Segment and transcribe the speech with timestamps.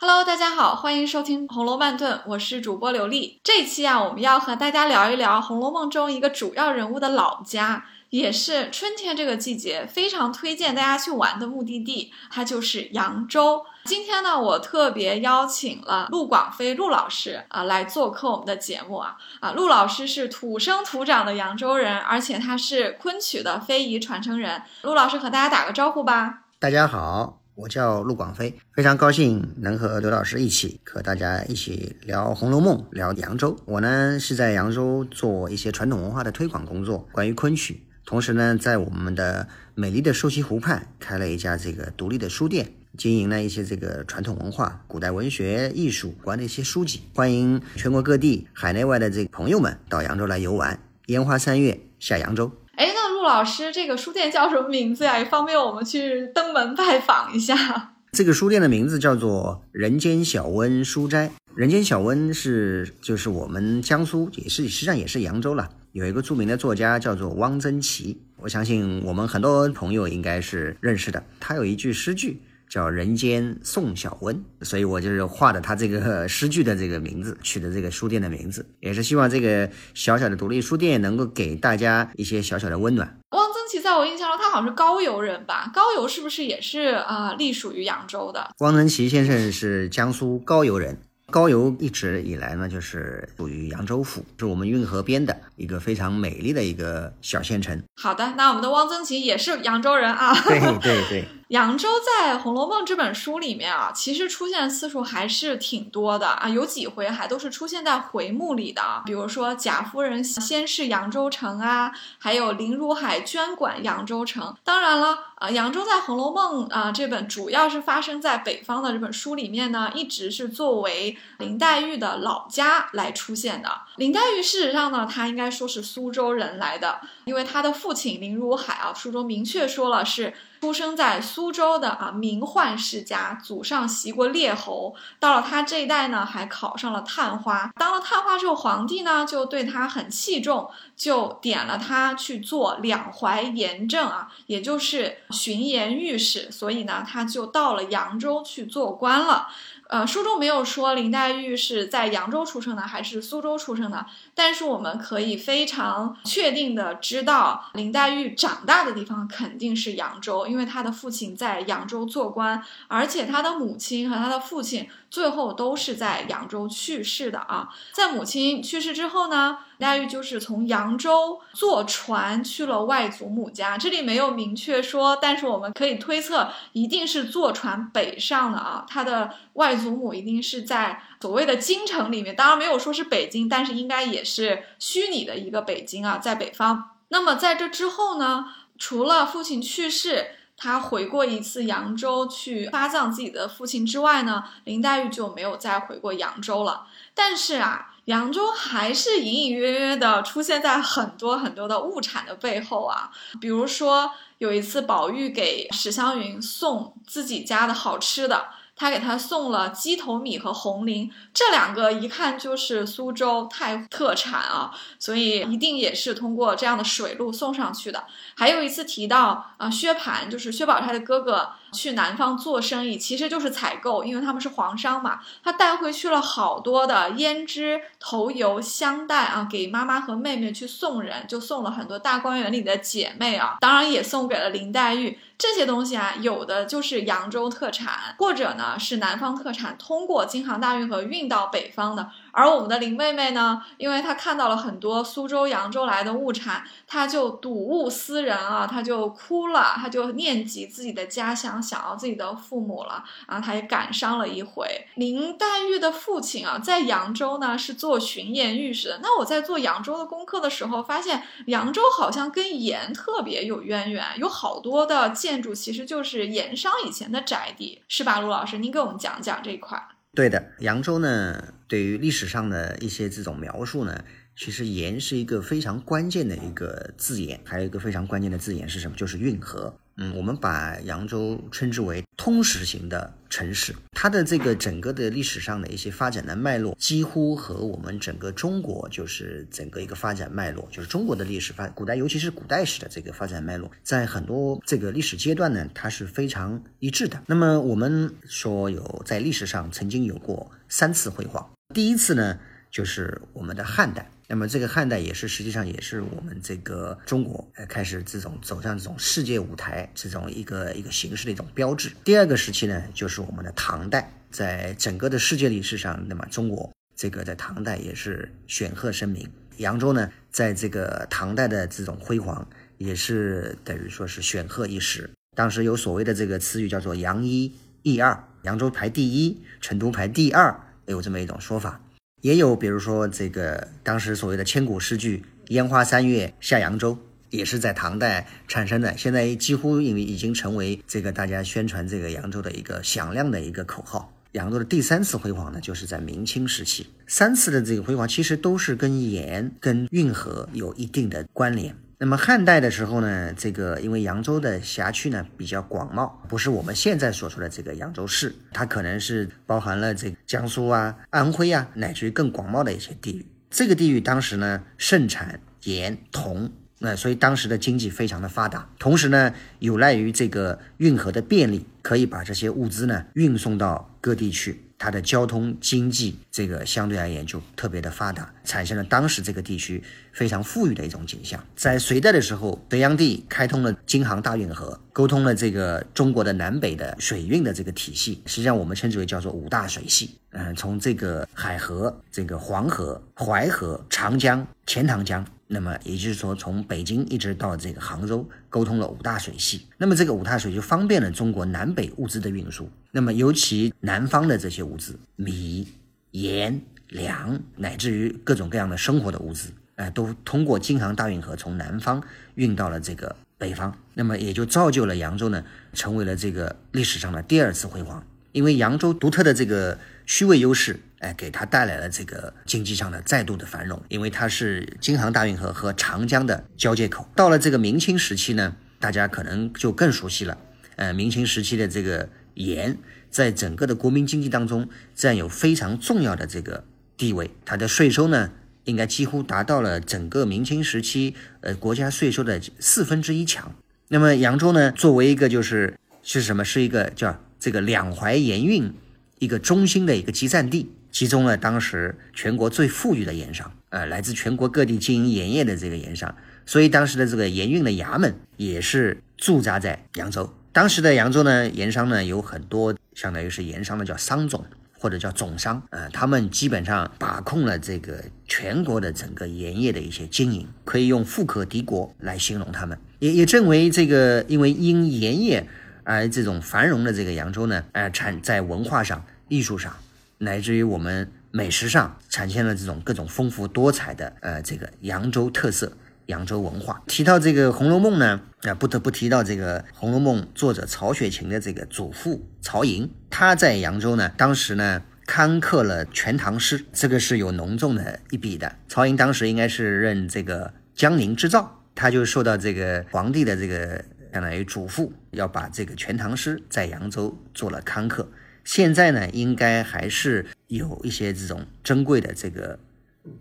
[0.00, 3.40] Hello，大家好，欢迎收听《红楼慢炖》，我是主播刘丽。
[3.42, 13.64] 这期啊，我们要和大家聊一聊《红楼梦》中一个主要人物的老家，也是春天这个季节非常推荐大家去玩的目的地，它就是扬州。
[13.86, 24.62] 今天呢，我特别邀请了陆广飞陆老师啊来做客我们的节目啊啊，陆老师是土生土长的扬州人，而且他是昆曲的非遗传承人。
[24.82, 26.44] 陆老师和大家打个招呼吧。
[26.60, 27.40] 大家好。
[27.58, 33.56] 我叫陆广飞，非常高兴能和刘老师一起和大家一起聊《红楼梦》，聊扬州。
[33.64, 37.82] 我呢是在扬州做一些传统文化的推广工作，关于昆曲。
[38.06, 47.02] 同时呢，在我们的美丽的瘦西湖畔开了一家这个独立的书店，经营了一些这个传统文化、古代文学、艺术关的一些书籍。
[47.12, 50.78] 欢迎全国各地、海内外的这个朋友们到扬州来游玩。
[51.06, 52.52] 烟花三月下扬州。
[52.76, 55.18] 哎，那陆老师，这个书店叫什么名字呀？
[55.18, 57.94] 也方便我们去登门拜访一下。
[58.12, 61.32] 这个书店的名字叫做人间小温书斋。
[61.56, 65.68] 人间小温是就是我们江苏，也是实际上也是扬州了。
[65.90, 71.20] 有一个著名的作家叫做汪曾祺，我相信我们很多朋友应该是认识的。
[71.40, 72.40] 他有一句诗句。
[72.68, 83.18] 叫人间宋小温，所以我就是画的他这个 诗句的这个名字，取的这个书店的名字，也是希望这个小小的独立书店能够给大家一些小小的温暖。
[83.30, 85.70] 汪曾祺在我印象中，他好像是高邮人吧？
[85.74, 88.50] 高邮是不是也是啊，隶属于扬州的？
[88.58, 90.98] 汪曾祺先生是江苏高邮人。
[91.30, 97.82] 高邮一直以来呢，就是属于扬州府，是我们运河边的一个非常美丽的一个小县城。
[98.00, 100.34] 好的，那我们的汪曾祺也是扬州人啊。
[100.44, 101.28] 对对对。
[101.48, 108.82] 扬州在《红楼梦》这本书里面啊，其实出现次数还是挺多的啊，有几回还都是出现在回目里的。
[109.06, 114.54] 比如说贾夫人先是扬州城啊，还有林如海捐管扬州城。
[114.62, 123.70] 当然了，啊，扬州在《红楼梦》啊这本主要是发生在北方的这本书里面呢，一直是作为林黛玉的老家来出现的。
[123.96, 130.34] 林黛玉事实上呢，她应该说是苏州人来的，因为她的父亲林如海啊，书中明确说了是。
[130.60, 137.70] 出生在苏州的啊名宦世家，祖上袭过列侯，到了他这一代呢，还考上了探花。
[137.76, 146.50] 当了探花之后，皇帝呢就对他很器重，就点了他去做两淮盐政啊，也就是巡盐御史。
[146.50, 149.48] 所以呢，他就到了扬州去做官了。
[149.88, 154.04] 呃，书中没有说林黛玉是在扬州出生的还是苏州出生的，
[154.38, 164.88] 但是我们可以非常确定的知道，林黛玉长大的地方肯定是扬州，因为她的父亲在扬州做官，而且她的母亲和她的父亲。
[165.10, 167.70] 最后都是在扬州去世的啊！
[167.94, 173.78] 在母亲去世之后呢，黛玉就是从扬州坐船去了外祖母家。
[173.78, 178.84] 这里没有明确说，但是我们可以推测，一定是坐船北上的啊。
[178.86, 186.90] 她的外祖母一定是在所谓的京城里面，当然没有说是北京，但是应该也是虚拟的一个北京啊，在北方。
[187.08, 188.46] 那么在这之后呢，
[188.78, 190.32] 除了父亲去世。
[190.60, 196.88] 他回过一次扬州去发葬自己的父亲之外呢，林黛玉就没有再回过扬州了。
[197.14, 203.08] 但是啊，扬州还是隐隐约约的出现在很多很多的物产的背后啊。
[203.40, 208.48] 比如说有一次，宝玉给史湘云送自己家的好吃的。
[208.78, 218.04] 他给他送了鸡头米和红菱，这两个一看就是苏州太特产啊，所以一定也是通过这样的水路送上去的。
[218.36, 221.50] 还有一次提到啊，薛蟠就是薛宝钗的哥哥。
[221.72, 225.20] 去南方做生意，其实就是采购，因为他们是皇商嘛。
[225.42, 235.18] 他带回去了好多的胭脂、头油、香袋啊，给妈妈和妹妹去送人，就送了很多大观园里的姐妹啊，当然也送给了林黛玉。
[235.36, 242.10] 这些东西啊，有的就是扬州特产，或者呢是南方特产，通过京杭大运河运到北方的。
[242.38, 254.86] 而我们的林妹妹呢，因为她看到了很多苏州、扬州来的物产，她就睹物思人啊，她就哭了，她就念及自己的家乡，想要自己的父母了啊，她也感伤了一回。
[254.94, 259.00] 林黛玉的父亲啊，在扬州呢是做巡盐御史的。
[259.02, 268.20] 那我在做扬州的功课的时候，发现扬州好像跟盐特别有渊源，有好多的建筑其实就是盐商以前的宅邸，是吧？
[268.20, 269.88] 陆老师，您给我们讲讲这一块。
[270.18, 274.04] 对的，扬州呢，对于历史上的一些这种描述呢，
[274.34, 278.96] 其实盐是一个非常关键的一个字眼，还有一个非常关键的字眼是什么？
[278.96, 279.78] 就是运河。
[280.00, 297.20] 嗯，我们把扬州称之为通识型的城市，它的这个整个的历史上的一些发展的脉络，几乎和我们整个中国就是整个一个发展脉络，就是中国的历史发古代，尤其是古代史的这个发展脉络，在很多这个历史阶段呢，它是非常一致的。
[297.26, 302.38] 那么我们说有在历史上曾经有过三次辉煌，第一次呢
[302.70, 304.08] 就是我们的汉代。
[304.30, 311.90] 那么这个汉代也是实际上也是我们这个中国呃开始这种走向这种世界舞台这种一个一个形式的一种标志。
[312.04, 319.26] 第二个时期呢，就是我们的唐代，在整个的世界历史上，那么中国这个在唐代也是显赫声名。
[319.56, 322.46] 扬州呢，在这个唐代的这种辉煌，
[322.76, 325.10] 也是等于说是显赫一时。
[325.34, 331.80] 当时有所谓的这个词语叫做“扬一抑二”，扬州排第一，成都排第二，有这么一种说法。
[332.20, 336.98] 也有，比如说这个当时所谓的千古诗句“烟花三月下扬州”，
[337.30, 338.96] 也是在唐代产生的。
[338.96, 344.12] 现在几乎因为已经成为这个大家宣传这个扬州的一个响亮的一个口号。
[344.32, 346.86] 扬州的第三次辉煌呢，就是在明清时期。
[347.06, 351.74] 三次的这个辉煌其实都是跟盐、跟运河有一定的关联。
[352.00, 363.26] 那么汉代的时候呢，这个因为扬州的辖区呢比较广袤，不是我们现在所说的这个扬州市，它可能是包含了这个江苏啊、安徽啊，乃至于更广袤的一些地域。
[363.50, 374.62] 这个地域当时呢盛产盐、铜，那所以当时的经济非常的发达，同时呢有赖于这个运河的便利，可以把这些物资呢运送到各地去。
[374.80, 379.82] 它的交通经济这个相对而言就特别的发达，产生了当时这个地区
[380.18, 381.40] 非常富裕的一种景象。
[381.54, 390.18] 在隋代的时候，隋炀帝开通了京杭大运河，沟通了这个中国的南北的水运的这个体系，实际上我们称之为叫做五大水系。
[390.30, 395.24] 嗯，从这个海河、这个黄河、淮河、长江、钱塘江。
[395.46, 399.66] 那么也就是说，从北京一直到这个杭州，沟通了五大水系。
[399.78, 402.68] 那么这个五大水就方便了中国南北物资的运输。
[402.90, 405.68] 那么尤其南方的这些物资，米、
[406.10, 412.00] 盐、粮，乃至于各种各样的生活的物资，哎，都通过京杭大运河从南方
[412.34, 413.76] 运到了这个北方。
[413.94, 415.42] 那么也就造就了扬州呢，
[415.72, 418.06] 成为了这个历史上的第二次辉煌。
[418.32, 420.78] 因为扬州独特的这个区位优势。
[421.00, 427.08] 哎，给他带来了这个经济上的再度的繁荣，因为它是京杭大运河和长江的交界口。
[427.14, 430.36] 到了这个明清时期呢，大家可能就更熟悉了。
[430.74, 432.76] 呃，明清时期的这个盐，
[433.10, 436.64] 在整个的国民经济当中占有非常重要的这个
[436.96, 438.32] 地位，它的税收呢，
[438.68, 443.54] 应该几乎达到了整个明清时期呃国家税收的四分之一强。
[443.88, 446.44] 那么扬州呢，作为一个就是是什么？
[446.44, 448.70] 是一个叫这个两淮盐运
[449.18, 450.70] 一个中心的一个集散地。
[450.90, 456.16] 集中了当时全国最富裕的盐商，呃，来自全国各地经营盐业的这个盐商，
[456.46, 460.32] 所以当时的这个盐运的衙门也是驻扎在扬州。
[460.50, 464.44] 当时的扬州呢，盐商呢有很多，相当于是盐商的叫商总
[464.78, 472.78] 或者叫总商，呃，他们基本上把控了这个全国的整个盐业的一些经营，可以用富可敌国来形容他们。
[473.00, 475.46] 也也正为这个，因为因盐业
[475.84, 479.74] 而这种繁荣的这个扬州呢，呃，产在文化上、艺术上。
[480.20, 485.72] 乃至于我们美食上产生了这种各种丰富多彩的呃这个扬州特色、
[486.08, 486.82] 扬州文化。
[486.86, 498.56] 提到这个《红楼梦》呢，啊不得不提到这个《红楼梦》作者曹雪芹的这个祖父曹寅，他在扬州呢，当时呢刊刻了《全唐诗》，这个是有浓重的一笔的。
[498.68, 508.10] 曹寅当时应该是任这个江宁织造，他就受到这个皇帝的这个相当于嘱咐，要把这个《全唐诗》在扬州做了刊刻。
[508.44, 512.58] 现在呢，应该还是有一些这种珍贵的这个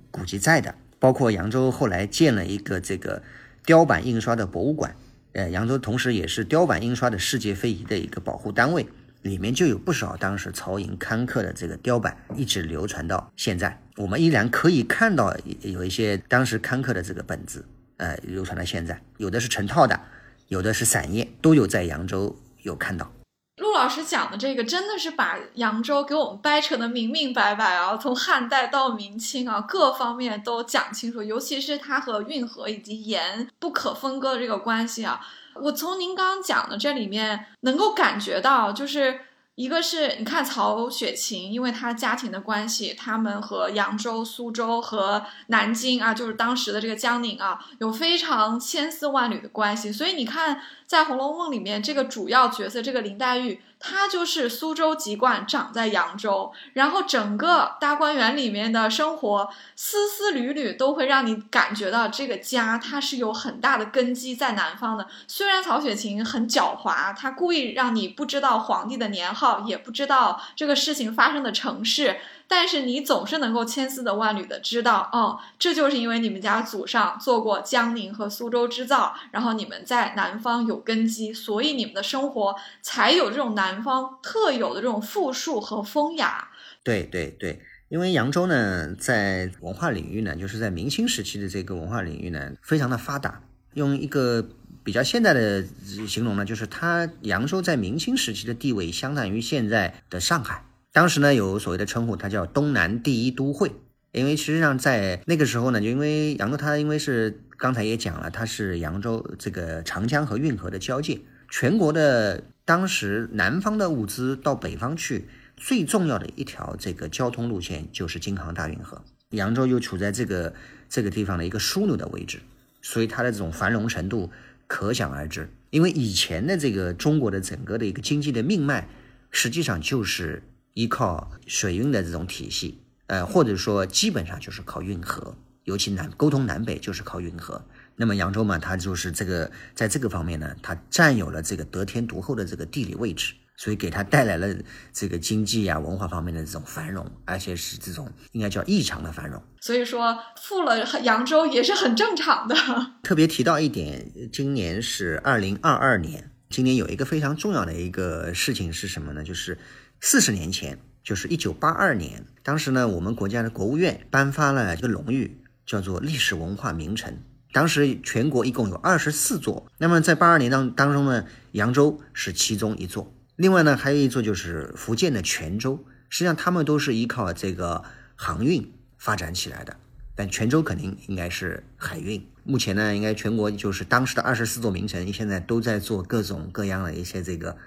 [0.10, 3.22] 古籍在的，包括扬州后来建了一个这个
[3.66, 4.96] 雕版印刷的博物馆，
[5.34, 8.88] 呃，扬州同时也是雕版印刷的世界非遗的一个保护单位，
[9.22, 17.66] 里面就有不少当时曹寅刊刻的这个雕版，一直流传到现在，我们依然可以看到有一些当时刊刻的这个本子，
[17.98, 20.00] 呃，流传到现在，有的是成套的，
[20.48, 23.12] 有的是散页，都有在扬州有看到。
[23.58, 35.20] 陆老师讲的这个真的是把扬州给我们掰扯的明明白白啊，从汉代到明清啊，各方面都讲清楚，尤其是它和运河以及盐不可分割的这个关系啊。
[35.56, 39.22] 我从您刚刚讲的这里面能够感觉到，就是
[39.56, 49.92] 一个是你看曹雪芹，因为他家庭的关系，他们和扬州、苏州和南京啊，就是当时的这个江宁啊，有非常千丝万缕的关系。
[49.92, 53.62] 所以你看，在《红楼梦》里面，这个主要角色这个林黛玉。
[53.80, 65.06] 她就是苏州籍贯，长在扬州，然后整个大观园里面的生活，丝丝缕缕都会让你感觉到这个家它是有很大的根基在南方的。
[65.28, 72.18] 虽然曹雪芹很狡猾，他故意让你不知道皇帝的年号，也不知道这个事情发生的城市。
[72.48, 86.50] 但是你总是能够千丝的万缕的知道，哦，这就是因为你们家祖上做过江宁和苏州织造，然后你们在南方有根基，所以你们的生活才有这种南方特有的这种富庶和风雅。
[86.84, 93.42] 对对对，因为扬州呢，在文化领域呢，就是在明清时期的这个文化领域呢，非常的发达。
[93.74, 94.48] 用一个
[94.86, 95.62] 比较现代的
[96.08, 100.64] 形容呢，就是它扬州在明清时期的地位相当于现在的上海。
[100.98, 103.72] 当时呢，有所谓的称呼，它叫东南第一都会，
[104.14, 111.20] 因为实际上在那个时候呢，就因为扬州，它因为是刚才也讲了，它是扬州这个长江和运河的交界，
[111.52, 119.00] 全国的当时南方的物资到北方去最重要的一条这个交通路线就是京杭大运河，
[119.30, 120.56] 扬州又处在这个
[120.90, 122.40] 这个地方的一个枢纽的位置，
[122.82, 124.32] 所以它的这种繁荣程度
[124.66, 125.48] 可想而知。
[125.70, 128.90] 因为以前的这个中国的整个的一个经济的命脉，
[129.30, 130.42] 实际上就是。
[130.78, 137.66] 依靠水运的这种体系，呃，或者说基本上就是靠运河，尤其南沟通南北就是靠运河。
[137.96, 144.56] 那么扬州嘛，它就是这个在这个方面呢，它占有了这个得天独厚的这个地理位置，所以给它带来了
[144.94, 149.42] 这个经济啊、文化方面的这种繁荣，而且是这种应该叫异常的繁荣。
[149.60, 152.56] 所以说富了扬州也是很正常的。
[153.02, 159.24] 特别提到一点，今年是二零二二年，今年有一个非常重要的一个事情是什么呢？
[159.24, 159.58] 就是。
[160.00, 167.18] 四十年前，就是一九八二年，当时呢，我们国家的国务院颁发了一个荣誉，叫做历史文化名城。
[167.54, 173.12] 当时全国一共有二十四座，那么在八二年当当中呢，扬州是其中一座。
[173.36, 175.84] 另外呢，还有一座就是福建的泉州。
[176.10, 177.84] 实际上，他们都是依靠这个
[178.16, 179.76] 航运发展起来的，
[180.16, 182.26] 但泉州肯定应该是海运。
[182.44, 187.58] 目前呢，应该全国就是当时的二十四座名城，现在都在做各种各样的一些这个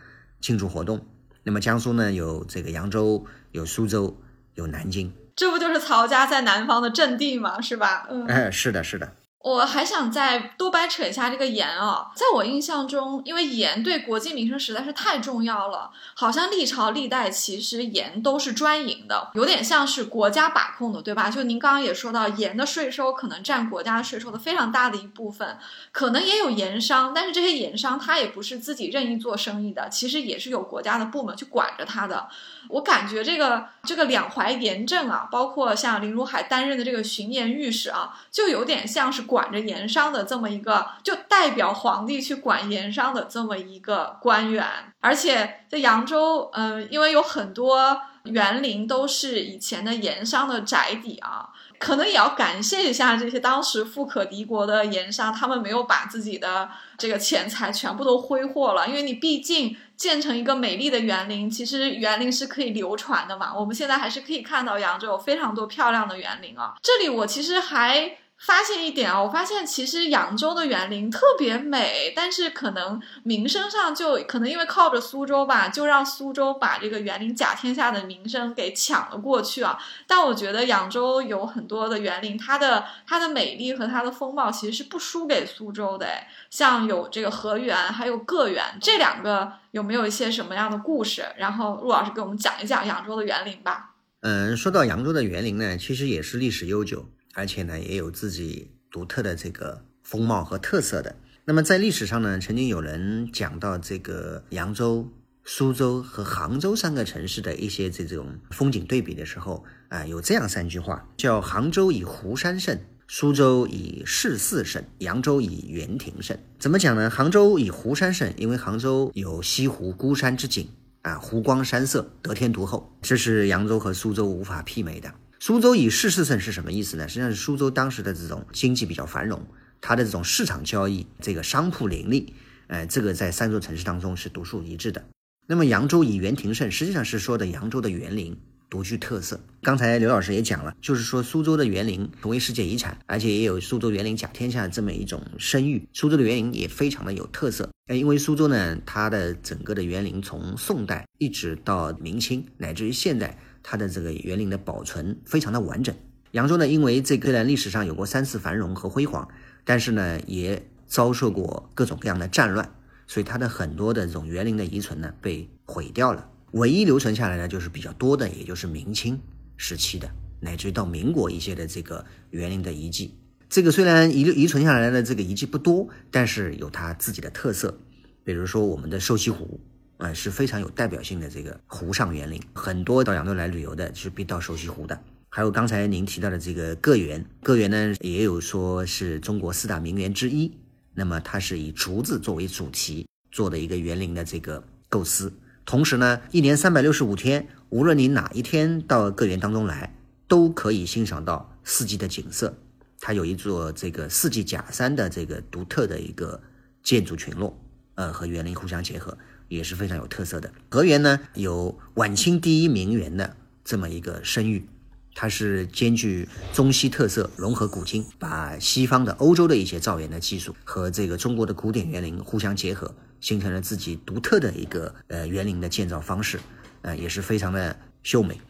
[0.40, 1.04] 庆祝活动。
[1.42, 4.20] 那么江苏呢，有这个扬州，有苏州，
[4.54, 7.60] 有南京，这不就是曹家在南方的阵地吗？
[7.60, 8.06] 是吧？
[8.10, 9.14] 嗯，哎，是的，是的。
[9.42, 21.30] 我还想再多掰扯一下这个盐啊，在我印象中，因为盐对国计民生实在是太重要了，好像历朝历代其实盐都是专营的，有点像是国家把控的，对吧？
[21.30, 25.58] 就您刚刚也说到，盐的税收可能占国家税收的非常大的一部分，
[25.90, 32.28] 可能也有盐商，但是这些盐商他也不是自己任意做生意的，其实也是有国家的部门去管着他的。
[32.68, 44.66] 我感觉这个这个两淮盐政啊，包括像林如海担任的这个巡盐御史啊，就有点像是管着盐商的这么一个，就代表皇帝去管盐商的这么一个官员。
[44.98, 51.48] 而且在扬州，嗯，因为有很多园林都是以前的盐商的宅邸啊。
[51.78, 56.68] 可能也要感谢一下这些当时富可敌国的盐商，他们没有把自己的
[56.98, 58.86] 这个钱财全部都挥霍了。
[58.86, 63.54] 因为你毕竟建成一个美丽的园林，其实园林是可以流传的嘛。
[63.56, 66.74] 我们现在还是可以看到扬州有非常多漂亮的园林啊。
[66.82, 68.18] 这里我其实还。
[68.40, 79.78] 发现一点啊，我发现其实扬州的园林特别美，但是可能名声上就可能因为靠着苏州吧，就让苏州把这个园林甲天下的名声给抢了过去啊。
[80.06, 86.06] 但我觉得扬州有很多的园林，它的它的美丽和它的风貌其实是不输给苏州的。
[86.48, 91.26] 像有这个河园，还有个园，这两个有没有一些什么样的故事？
[91.36, 93.90] 然后陆老师给我们讲一讲扬州的园林吧。
[94.22, 97.04] 嗯，说到扬州的园林呢，其实也是历史悠久。
[97.40, 101.16] 而且呢，也有自己独特的这个风貌和特色的。
[101.46, 105.08] 那么在历史上呢，曾经有人讲到这个扬州、
[105.42, 112.78] 苏州和杭州三个城市的一些这种风景对比的时候，啊，有这样三句话，叫杭州以湖山胜，
[113.08, 116.36] 苏州以市四胜，扬州以园亭胜。
[116.58, 117.08] 怎么讲呢？
[117.08, 120.68] 杭州以湖山胜，因为杭州有西湖孤山之景，
[121.00, 125.10] 啊，湖光山色得天独厚，这是扬州和苏州无法媲美的。
[125.42, 127.08] 苏州以市四胜是什么意思呢？
[127.08, 129.42] 实际上是苏州当时的这种经济比较繁荣，
[129.80, 132.34] 它的这种市场交易，这个商铺林立，
[132.66, 135.02] 呃，这个在三座城市当中是独树一帜的。
[135.46, 138.36] 那么扬州以园亭盛，实际上是说的扬州的园林，
[138.68, 139.40] 独具特色。
[139.62, 145.88] 刚才刘老师也讲了，就是说苏州的园林成为世界遗产，而且也有苏州园林甲天下这么一种声誉。
[145.94, 155.94] 苏州的园林也非常的有特色，呃，因为苏州呢，它的整个的园林从宋代一直到明清，乃至于现代，它的这个园林的保存非常的完整。
[156.32, 159.28] 扬州呢，因为这个虽然历史上有过三次繁荣和辉煌，
[159.64, 162.72] 但是呢，也遭受过各种各样的战乱，
[163.06, 166.28] 所以它的很多的这种园林的遗存呢被毁掉了。
[166.52, 169.20] 唯一留存下来的就是比较多的，也就是明清。
[169.56, 173.14] 时期的，乃至于到民国一些的这个园林的遗迹，
[173.48, 177.78] 这个虽然遗遗存下来的这个遗迹不多，但是有它自己的特色。
[178.24, 179.60] 比如说我们的瘦西湖，
[180.00, 184.98] 啊是非常有代表性的这个湖上园林，很多到扬州来旅游的是必到瘦西湖的。
[185.28, 190.52] 还有刚才您提到的这个个园，个园呢也有说是中国四大名园之一，
[190.94, 195.32] 那么它是以竹子作为主题做的一个园林的这个构思。
[195.64, 199.94] 同时呢，一年三百六十五天，无论你哪一天到个园当中来，
[200.26, 202.56] 都可以欣赏到四季的景色。
[202.98, 206.40] 它有一座这个四季假山的这个独特的一个
[206.82, 207.56] 建筑群落，
[207.94, 209.16] 呃，和园林互相结合，
[209.50, 210.50] 也是非常有特色的。
[210.70, 214.66] 河园呢，有晚清第一名园的这么一个声誉，
[215.14, 222.94] 它是兼具中西特色，融合古今，把西方的欧洲的一些造园的技术和这个中国的古典园林互相结合。
[223.20, 226.40] 形成了自己独特的一个呃园林的建造方式，
[226.80, 228.40] 呃也是非常的秀美。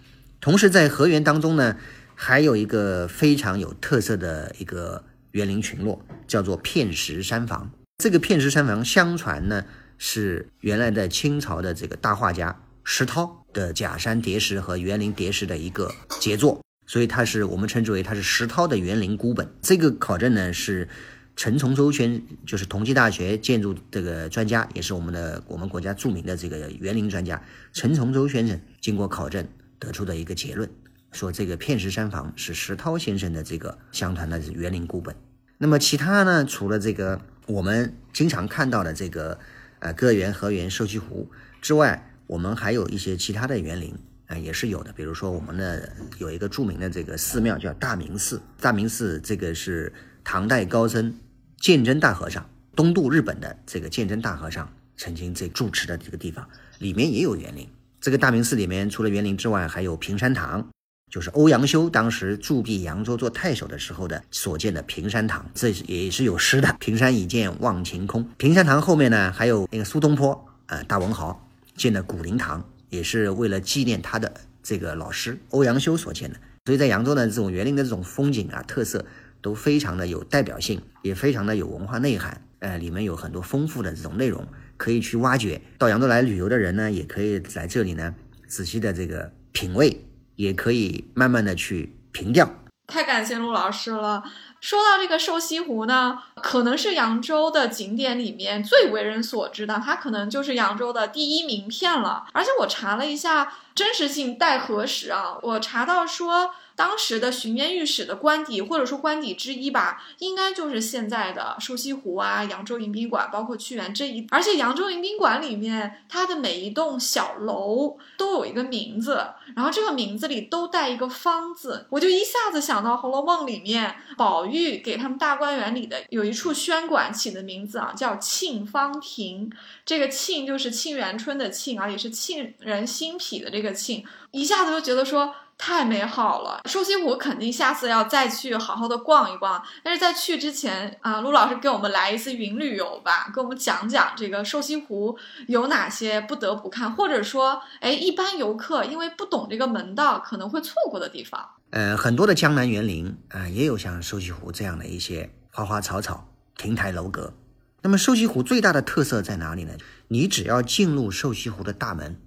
[0.40, 1.76] 同时在河园当中呢，
[2.14, 5.02] 还有一个非常有特色的一个
[5.32, 7.72] 园林群落，叫做片石山房。
[7.98, 9.64] 这个片石山房相传呢
[10.00, 19.48] 是原来的清朝的这个大画家石涛的假山叠石和园林叠石的一个杰作，所以它是我们称之为它是石涛的园林孤本。
[19.60, 20.88] 这个考证呢是。
[21.36, 27.40] 陈从周先就是同济大学建筑这个专家，也是我们的我们国家著名的这个园林专家
[27.72, 29.46] 陈从周先生经过考证
[29.78, 30.68] 得出的一个结论，
[31.12, 35.14] 说这个片石山房是石涛先生的这个相传的园林孤本。
[35.56, 39.38] 那么其他呢，除了这个我们经常看到的这个
[39.80, 43.94] 呃个园、河园、社区湖之外，我们还有一些其他的园林
[44.26, 44.92] 啊也是有的。
[44.92, 51.14] 比如说我们的有一个著名的这个寺庙叫大明寺，大明寺这个是唐代高僧。
[51.58, 57.68] 鉴真大和尚东渡日本的这个鉴真大和尚曾经在住持的这个地方里面也有园林。
[58.00, 60.70] 这个大明寺里面除了园林之外，还有平山堂，
[61.10, 76.38] 就是欧阳修当时驻跸扬州做太守的时候的所建的平山堂，这也是有诗的：“平山已见望晴空。”平山堂后面呢，还有那个苏东坡呃，大文豪建的古灵堂，也是为了纪念他的这个老师欧阳修所建的。
[76.64, 79.04] 所以在扬州呢，这种园林的这种风景啊特色。
[79.42, 85.58] 都非常的有代表性，也非常的有文化内涵，呃，里面有很多丰富的这种内容可以去挖掘。
[85.78, 88.14] 到扬州来旅游的人呢，也可以在这里呢
[88.46, 89.98] 仔细的这个品味，
[90.40, 92.48] 也可以慢慢的去平掉。
[92.86, 94.24] 太感谢陆老师了。
[94.60, 102.24] 说到这个瘦西湖呢，可能是扬州的景点里面最为人所知的，它可能就是扬州的第一名片了。
[102.32, 106.54] 而且我查了一下真实性待核实啊，我查到说。
[106.80, 114.26] 当时的巡盐御史的官邸，或者说官邸之一吧，应该就是现在的瘦西湖啊、扬州迎宾馆，包括屈原这一。
[114.30, 119.22] 而且扬州迎宾馆里面，它的每一栋小楼都有一个名字，
[119.54, 129.52] 然后这个名字里都带一个方字，我就一下子想到《红楼梦》里面宝玉给他们大观园里的有一处轩馆起的名字啊，叫沁芳亭。
[129.84, 135.34] 这个沁就是沁园春的沁啊，也是沁人心脾的这个沁，一下子就觉得说。
[135.62, 139.62] 太美好了，瘦西湖肯定下次要再去好好的逛一逛。
[139.84, 145.18] 但是在去之前啊，陆老师给我们来一次云旅游吧，给我们讲讲这个瘦西湖
[145.48, 151.46] 有哪些不得不看，或者说，哎，一般游客因为不懂这个门道可能会错过的地方。
[151.70, 157.34] 呃，很多的江南园林啊，也有像瘦西湖这样的一些花花草草、亭台楼阁。
[157.82, 159.74] 那么瘦西湖最大的特色在哪里呢？
[160.08, 162.20] 你只要进入瘦西湖的大门。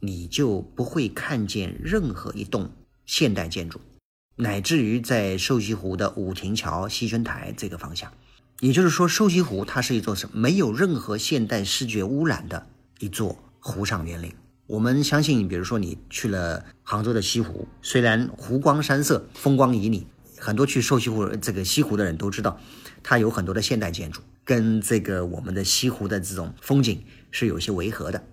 [0.00, 2.70] 你就不会看见任何一栋
[3.06, 3.80] 现代建筑，
[4.36, 8.12] 乃至于在瘦西湖的武亭桥、西轩台这个方向，
[8.60, 12.66] 也就是说，瘦西湖它是一座什没有任何现代视觉污染的
[12.98, 14.32] 一座湖上园林。
[14.66, 20.04] 我们相信，比如说你去了杭州的西湖，虽然湖光山色、风光旖旎，
[20.38, 22.58] 很多去瘦西湖这个西湖的人都知道，
[23.02, 28.24] 它有很多的现代建筑，跟这个我们的西湖的这种风景是有些违和的。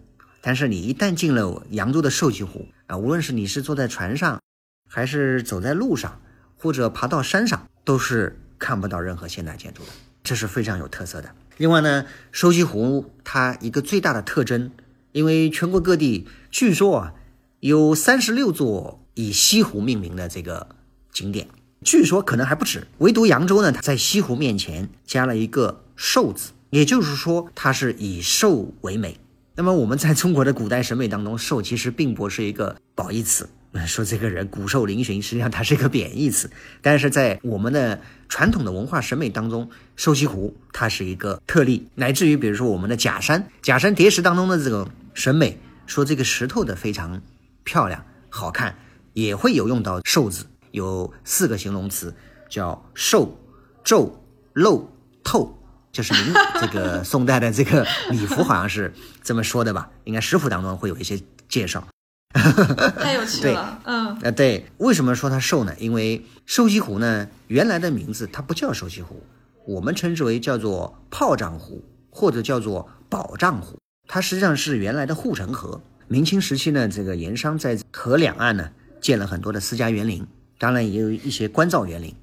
[0.42, 4.42] 但是你一旦进了扬州的瘦西湖啊，无论是你是坐在船上，
[4.90, 6.20] 还是走在路上，
[6.58, 9.90] 或者爬到山上，都是看不到任何现代建筑的，
[10.24, 11.32] 这是非常有特色的。
[11.58, 14.72] 另外呢，瘦西湖它一个最大的特征，
[15.12, 17.14] 因为全国各地据说啊，
[17.60, 20.76] 有三十六座以西湖命名的这个
[21.12, 21.48] 景点，
[21.84, 22.88] 据说可能还不止。
[22.98, 29.20] 唯独扬州呢，它在西湖面前加了一个“瘦”字，也就是说它是以瘦为美。
[29.62, 33.48] 那么我们在中国的古代审美当中，寿其实并不是一个褒义词，
[33.86, 36.50] 说这个人骨瘦嶙峋，实际上它是一个贬义词。
[36.82, 47.22] 但是在我们的传统的文化审美当中，瘦西湖它是一个特例，乃至于比如说我们的假山，假山叠石当中的这个审美，说这个石头的非常
[47.64, 48.76] 漂亮好看，
[49.14, 52.12] 也会有用到瘦字，有四个形容词，
[52.50, 53.38] 叫瘦、
[53.84, 54.92] 皱、漏、
[55.24, 55.56] 透。
[55.92, 59.90] 就是您这个宋代的这个礼服好像是这么说的吧？
[60.06, 61.86] 应该食谱当中会有一些介绍。
[62.98, 65.76] 太有趣了，嗯，呃，对，为什么说它瘦呢？
[65.78, 69.22] 因为瘦西湖呢，原来的名字它不叫瘦西湖，
[69.66, 73.78] 我们称之为叫做炮仗湖或者叫做保障湖。
[74.08, 75.82] 它实际上是原来的护城河。
[76.08, 78.70] 明清时期呢，这个盐商在河两岸呢
[79.02, 80.26] 建了很多的私家园林，
[80.58, 82.16] 当然也有一些官造园林。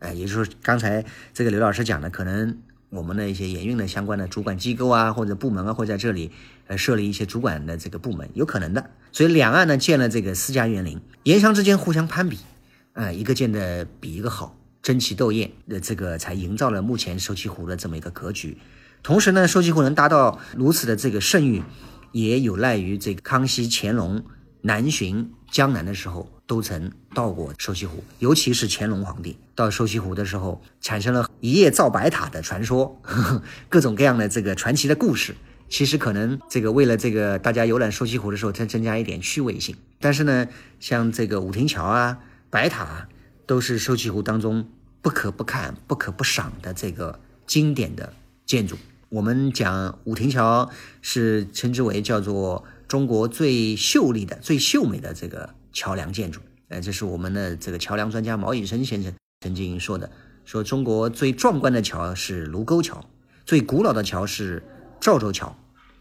[0.00, 2.58] 哎，也就是刚才这个刘老师讲的，可能。
[2.90, 6.30] 我们的一些盐运的相关的主管机构啊，或者部门啊，会在这里
[6.66, 8.90] 呃设立一些主管的这个部门，有可能的。
[9.12, 12.38] 所以两岸呢建了这个私家园林，盐商之间互相攀比，
[12.92, 18.58] 啊，一个建的比一个好，争奇斗艳，的这个才营造了目前瘦西湖的这么一个格局。
[19.02, 21.62] 同时呢，瘦西湖能达到如此的这个盛誉，
[22.12, 24.24] 也有赖于这个康熙、乾隆
[24.62, 26.30] 南巡江南的时候。
[26.48, 35.34] 都曾到过瘦西湖，尤其是乾隆皇帝到瘦西湖的时候，产生了一夜造白塔的传说，呵 呵各种各样的这个传奇的故事。
[35.70, 39.74] 其实可能这个为了这个大家游览瘦西湖的时候，再增加一点趣味性。
[39.98, 40.46] 但是呢，
[40.78, 42.18] 像这个五亭桥啊、
[42.50, 43.08] 白塔，
[43.46, 44.68] 都是瘦西湖当中
[45.00, 48.12] 不可不看、不可不赏的这个经典的
[48.44, 48.76] 建筑。
[49.08, 55.54] 我们讲五亭桥是称之为叫做中国最秀丽的、最秀美的这个。
[55.72, 60.10] 桥梁建筑，哎，这是我们的这个桥梁专家毛以生先生曾经说的，
[60.44, 63.04] 说中国最壮观的桥是卢沟桥，
[63.44, 64.64] 最古老的桥是
[65.00, 65.56] 赵州桥，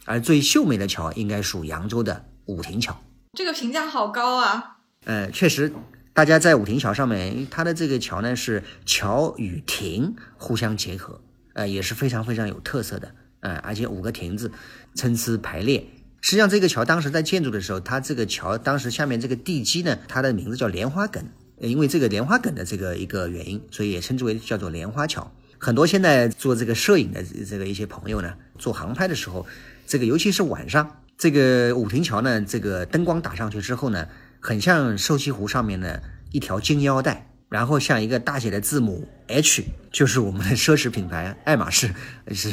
[0.05, 2.99] 而最秀美的桥应该属扬州的武亭桥。
[3.33, 4.77] 这个评价好高啊！
[5.03, 5.71] 呃，确实，
[6.13, 11.21] 大家在武亭桥上面，它的这个桥呢是桥与亭互相结合，
[11.53, 14.51] 呃，也是非常非常有特色的，呃，而且五个亭子
[14.95, 15.85] 参差排列。
[16.25, 21.23] 实际上，这个桥当时在建筑的时候，它这个桥当时下面这个地基呢，它的名字叫莲花梗，
[21.59, 25.31] 因为这个莲花梗的这个一个原因，所以也称之为叫做莲花桥。
[25.59, 29.45] 很多现在做这个摄影的这个一些朋友呢，做航拍的时候，
[29.85, 34.07] 这个尤其是晚上，这个五亭桥呢，这个灯光打上去之后呢，
[34.39, 41.93] 很像瘦西湖上面的一条金腰带，然后像一个大写的字母 H，就是我们的奢侈品牌爱马仕
[42.33, 42.49] 是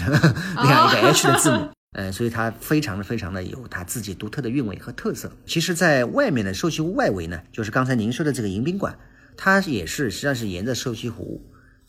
[0.56, 1.70] 那样一个 H 的字母。
[1.92, 5.30] 呃，所以它非常的非常的有它自己独特的韵味和特色。
[5.46, 8.98] 其实，在外面的瘦西湖外围呢，就是刚才您说的这个迎宾馆，
[9.36, 11.42] 它也是实际上是沿着瘦西湖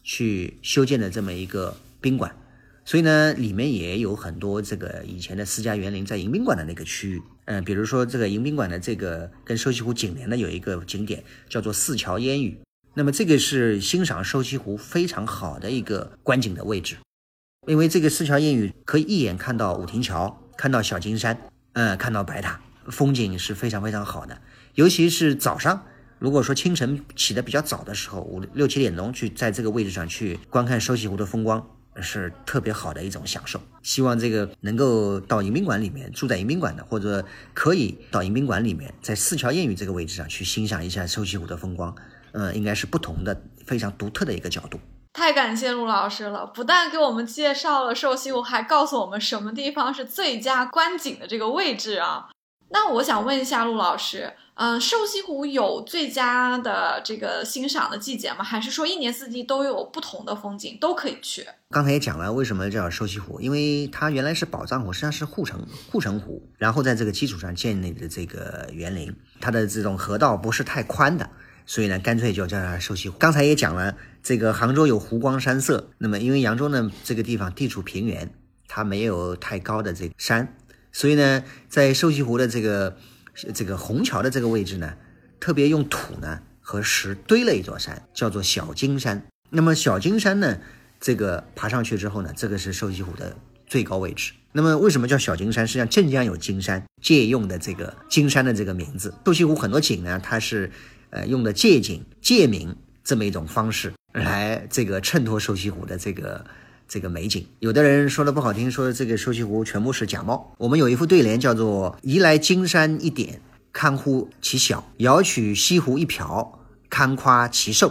[0.04, 2.36] 去修建的这么一个宾馆。
[2.86, 7.22] 所以呢，里面也有很多这个以前的私家园林在迎宾馆的那个区域。
[7.46, 12.58] 嗯，比如说这个迎宾馆的这个跟瘦西湖紧连的有一个景点叫做四桥烟雨，
[12.94, 16.98] 那么这个是欣赏瘦西湖非常好的一个观景的位置。
[17.66, 21.38] 因为这个四桥烟雨可以一眼看到五亭桥，看到小金山，
[21.74, 24.38] 嗯，看到白塔，风景是非常非常好的。
[24.76, 25.86] 尤其是早上，
[26.20, 31.66] 如果说清晨起得比较早的时候，五六七点钟去在这个位置上去观看收西湖的风光，
[32.02, 33.62] 是特别好的一种享受。
[33.82, 41.96] 希望这个能够到迎宾馆里面住在迎宾馆的，或者可以到迎宾馆里面，在四桥烟雨这个位置上去欣赏一下收西湖的风光，
[42.34, 44.80] 嗯，应该是不同的、非常独特的一个角度。
[45.14, 52.30] 太感谢陆老师了，不但给我们介绍了瘦西湖，还告诉我们什么地方是最佳观景的这个位置啊。
[52.72, 58.44] 那我想问一下陆老师，嗯，瘦西湖有最佳的这个欣赏的季节吗？
[58.44, 61.46] 还是说一年四季都有不同的风景都可以去？
[61.70, 63.40] 刚才也讲了，为什么叫瘦西湖？
[63.40, 71.30] 因为它原来是宝藏湖，实际上是护城护城湖，然后在这个基础上建立的这个园林，它的这种河道不是太宽的。
[71.66, 73.18] 所以呢，干脆就叫它瘦西湖。
[73.18, 75.90] 刚才也讲了，这个杭州有湖光山色。
[75.98, 78.30] 那么，因为扬州呢这个地方地处平原，
[78.68, 80.56] 它没有太高的这个山，
[80.92, 82.98] 所以呢，在瘦西湖的这个
[83.54, 84.94] 这个虹桥的这个位置呢，
[85.40, 89.26] 特别用土呢和石堆了一座山，叫做小金山。
[89.50, 90.60] 那么小金山呢，
[91.00, 94.34] 这个爬上去之后呢，这个是瘦西湖的最高位置。
[94.52, 95.66] 那么为什么叫小金山？
[95.66, 99.14] 实际上镇江有金山，借用的这个金山的这个名字。
[99.26, 100.70] 瘦西湖很多景呢，它是。
[101.14, 106.44] 呃，用的借景借名这么一种方式来这个衬托瘦西湖的这个
[106.88, 107.46] 这个美景。
[107.60, 110.56] 有的人说的不好听，说这个瘦西湖全部是假冒。
[110.58, 117.90] 我们有一副对联叫做“移来金山一点，堪乎其小；遥取西湖一瓢，堪夸其瘦。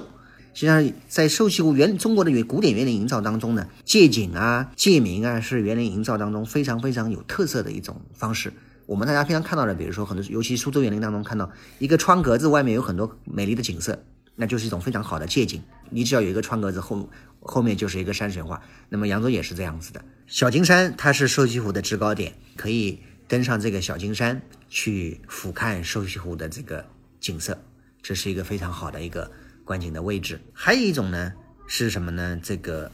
[0.52, 8.52] 实际上，在瘦西湖园中国的园古典园林营造当中呢，借景啊、借名啊，是园林营造当中非常非常有特色的一种方式。
[8.86, 14.04] 我们大家平常看到的，比如说很多，尤其苏州园林当中看到一个窗格子外面有很多美丽的景色，
[14.36, 15.62] 那就是一种非常好的借景。
[15.90, 17.08] 你只要有一个窗格子后
[17.40, 18.62] 后面就是一个山水画。
[18.88, 20.04] 那么扬州也是这样子的。
[20.26, 26.84] 小金山它是瘦西湖的制高点，可以登上这个小金山去俯瞰瘦西湖的这个
[27.20, 27.58] 景色，
[28.02, 29.30] 这是一个非常好的一个。
[29.64, 31.32] 观景的位置，还有一种呢
[31.68, 32.36] 是什么呢？
[32.42, 32.90] 这个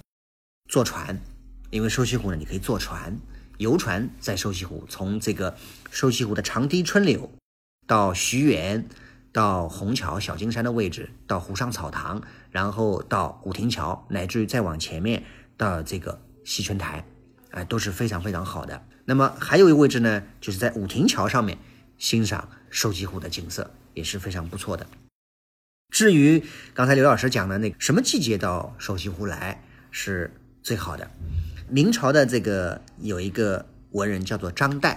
[0.68, 1.18] 坐船，
[1.70, 3.18] 因为瘦西湖呢，你可以坐船
[3.58, 5.56] 游船在瘦西湖，从这个
[5.90, 7.30] 瘦西湖的长堤春柳
[7.86, 8.88] 到徐园，
[9.32, 15.24] 到虹桥、小金山的位置，到湖上草堂，然后到古亭桥，乃至于再往前面
[15.56, 17.04] 到这个西春台，
[17.50, 18.84] 啊，都是非常非常好的。
[19.04, 21.58] 那么还有一个位置呢，就是在武亭桥上面
[21.98, 24.86] 欣赏瘦西湖的景色，也是非常不错的。
[25.90, 26.44] 至于
[26.74, 30.30] 刚才刘老师讲的那个什么季节到瘦西湖来是
[30.62, 31.10] 最好的？
[31.70, 34.96] 明朝的这个有一个文人叫做张岱，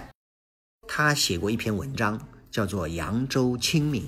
[0.88, 4.02] 他写过一篇文章叫做《扬州清明》。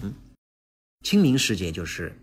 [1.02, 2.18] 清明时节就是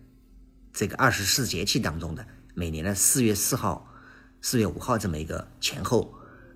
[0.74, 2.26] 这个二十四节气当中的
[2.56, 3.94] 每年的四月四号、
[4.42, 6.12] 四月五号这么一个前后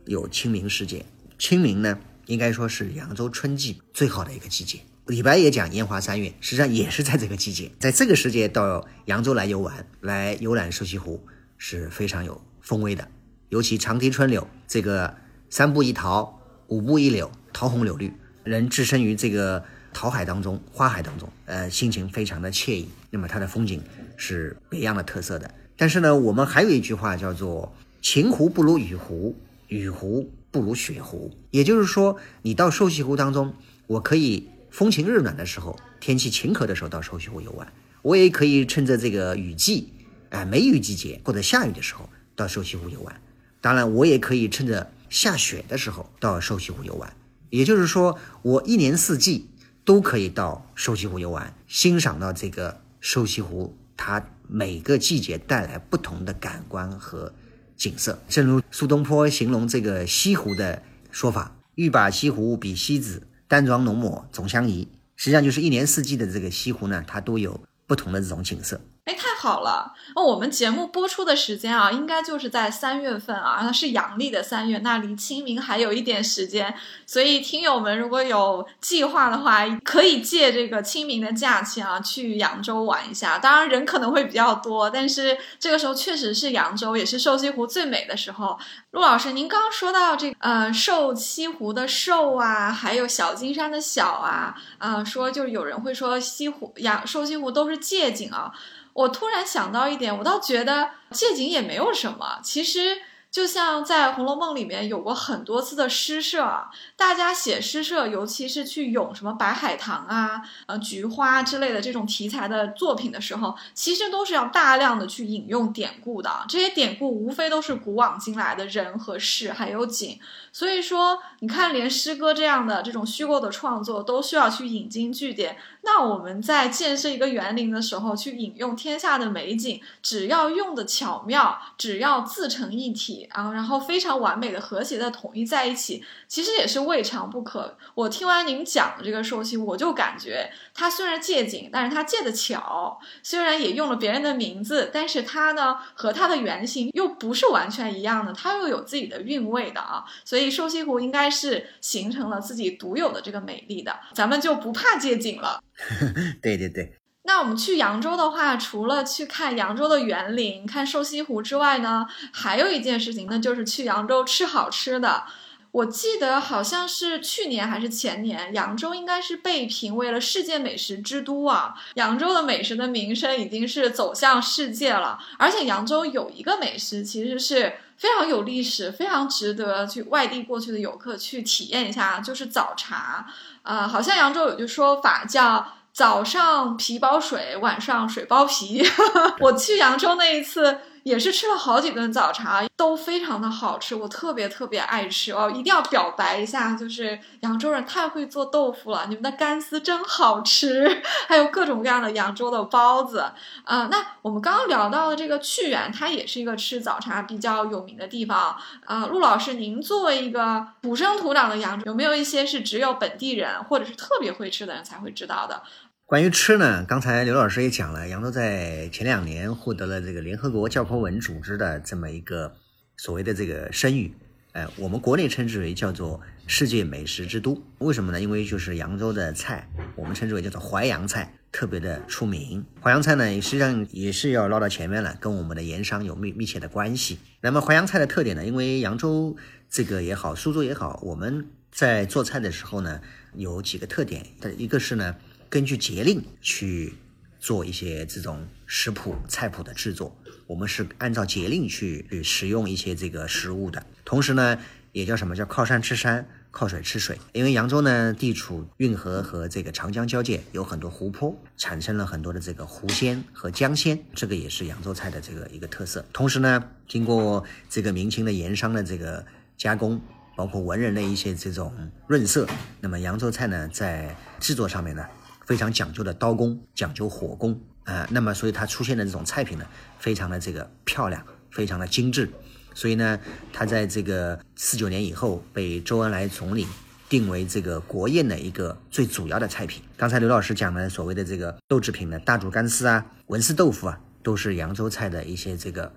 [0.05, 1.05] 有清明时节。
[1.37, 4.79] 清明呢，应该说是扬州春季最好的一个季节。
[5.05, 11.23] 李白也讲烟花三月，实际上也是在这个季节，在这个时节到扬州来游玩，来游览瘦西湖
[11.59, 13.07] 是非常有风味的。
[13.49, 15.15] 尤其长堤春柳，这个
[15.49, 18.11] 三步一桃，五步一柳，桃红柳绿，
[18.43, 22.89] 人置身于这个桃海当中、花海当中，呃，心情非常的惬意。
[23.09, 23.81] 那么它的风景
[24.17, 25.49] 是别样的特色的。
[25.77, 29.35] 但是呢，我们还有一句话叫做“晴湖不如雨湖，
[29.67, 33.53] 雨湖不如雪湖”，也就是说，你到瘦西湖当中，
[33.87, 34.49] 我可以。
[34.71, 37.65] 风晴日暖的时候，天气晴和的时候到瘦西湖游玩，
[38.01, 39.87] 我也可以趁着这个雨季，
[40.31, 43.21] 哎，梅雨季节或者下雨的时候到瘦西湖游玩。
[43.65, 47.11] 当然，我也可以趁着下雪的时候到瘦西湖游玩。
[47.49, 49.49] 也就是说，我一年四季
[49.83, 57.33] 都可以到瘦西湖游玩，欣赏到这个瘦西湖它每个季节带来不同的感官和
[57.75, 58.21] 景色。
[58.29, 68.79] 正如苏东坡形容这个西湖的说法：“欲把西湖比西子。”淡妆浓抹总相宜，实际上就是一年四季的这个西湖呢，它都有不同的这种景色。
[69.05, 69.93] 哎，太好了！
[70.15, 76.73] 哦，我们节目播出的时间啊，应该就是在三月份啊，是阳历的三月，那离清明还有一点时间。
[77.05, 83.37] 所以，听友们如果有计划的话，可以借这个清明的假期啊，去扬州玩一下。
[83.37, 88.57] 当然，人可能会比较多，但是这个时候确实是扬州，也是瘦西湖最美的时候。
[88.89, 98.51] 陆老师，您刚刚说到这个呃瘦西湖的瘦啊，还有小金山的小啊，啊，说就是有人会说西湖、扬瘦西湖都是借景啊。
[98.95, 102.39] 我突然想到一点，我倒觉得借景也没有什么。
[102.41, 102.97] 其实
[103.29, 116.45] 就像在《红楼梦》里面有过很多次的诗社，大家写诗社，尤其是去咏什么白海棠啊、呃菊花之类的这种题材的作品的时候，其实都是要大量的去引用典故的。
[116.47, 120.17] 这些典故无非都是古往今来的人和事，还有景。
[120.55, 125.57] 所以说，你看，连诗歌这样的这种虚构的创作都需要去引经据典。
[125.81, 137.75] 那我们在建设一个园林的时候，去引用天下的美景，只要用的巧妙，只要自成一体啊，然后非常完美的和谐的统一在一起，其实也是未尝不可。
[137.93, 150.05] 我听完您讲的这个寿星，我就感觉他虽然借景，但是他借的巧；虽然也用了别人的名字，但是他呢和他的原型又不是完全一样的，他又有自己的韵味的啊。
[150.23, 155.61] 所以寿西湖应该是形成了自己独有的这个美丽的，咱们就不怕借景了。
[156.41, 165.23] 对对对，那我们去扬州的话，除了去看扬州的园林、看瘦西湖之外呢，还有一件事情，那就是去扬州吃好吃的。
[165.71, 171.73] 我记得好像是去年还是前年，扬州应该是被评为了世界美食之都啊。
[171.95, 183.25] 扬州的美食的名声已经是走向世界了，而且扬州有一个美食，其实是非常有历史、非常值得去外地过去的游客去体验一下，就是早茶。
[183.63, 188.83] 啊，好像扬州有句说法叫早上皮包水，晚上水包皮。
[189.39, 190.79] 我去扬州那一次。
[191.05, 203.19] 也是吃了好几顿早茶，都非常的好吃，我特别特别爱吃哦，一定要表白一下，就是扬州人太会做豆腐了，你们的干丝真好吃，还有各种各样的扬州的包子
[203.65, 203.87] 啊。
[203.91, 209.05] 那我们刚刚聊到的这个趣园，它也是一个吃早茶比较有名的地方啊。
[209.05, 215.61] 陆老师，您作为一个土生土长的扬州，有没有一些是只有本地人或者是特别会吃的人才会知道的？
[216.07, 222.55] 关于吃呢，刚才刘老师也讲了，扬州在前两年获得了这个联合国教科文组织的这么一个
[222.95, 224.13] 所谓的这个声誉，
[224.51, 227.59] 呃，我们国内称之为叫做世界美食之都。
[227.79, 228.21] 为什么呢？
[228.21, 232.63] 因为就是扬州的菜，我们称之为叫做淮扬菜，特别的出名。
[232.79, 237.17] 淮扬菜呢，实际上也是要捞到前面了，跟我们的盐商有密密切的关系。
[237.41, 239.35] 那么淮扬菜的特点呢，因为扬州
[239.71, 243.01] 这个也好，苏州也好，我们在做菜的时候呢，
[243.33, 244.23] 有几个特点，
[244.55, 245.15] 一个是呢。
[245.49, 246.93] 根据节令去
[247.39, 250.15] 做一些这种食谱菜谱的制作，
[250.47, 253.85] 我们是按照节令去去食用一些这个食物的。
[254.03, 254.57] 同时呢，
[254.91, 257.17] 也叫什么叫靠山吃山，靠水吃水。
[257.33, 266.03] 因为扬州呢地处运河和这个长江交界，有很多湖泊，产生了很多的这个湖鲜和江鲜，这个也是扬州菜的这个一个特色。
[266.11, 269.25] 同时呢，经过这个明清的盐商的这个
[269.57, 270.01] 加工，
[270.35, 271.71] 包括文人的一些这种
[272.07, 272.47] 润色，
[272.81, 275.05] 那么扬州菜呢在制作上面呢。
[275.45, 279.65] 非常讲究的刀工，讲究火工啊，那么所以它出现的这种菜品呢，
[279.99, 282.29] 非常的这个漂亮，非常的精致，
[282.73, 283.19] 所以呢，
[283.53, 286.65] 它在这个四九年以后被周恩来总理
[287.07, 289.83] 定为这个国宴的一个最主要的菜品。
[289.95, 295.93] 刚才刘老师讲的所谓的这个豆制品呢，大煮干丝啊，文思豆腐啊，都是扬州菜的一些这个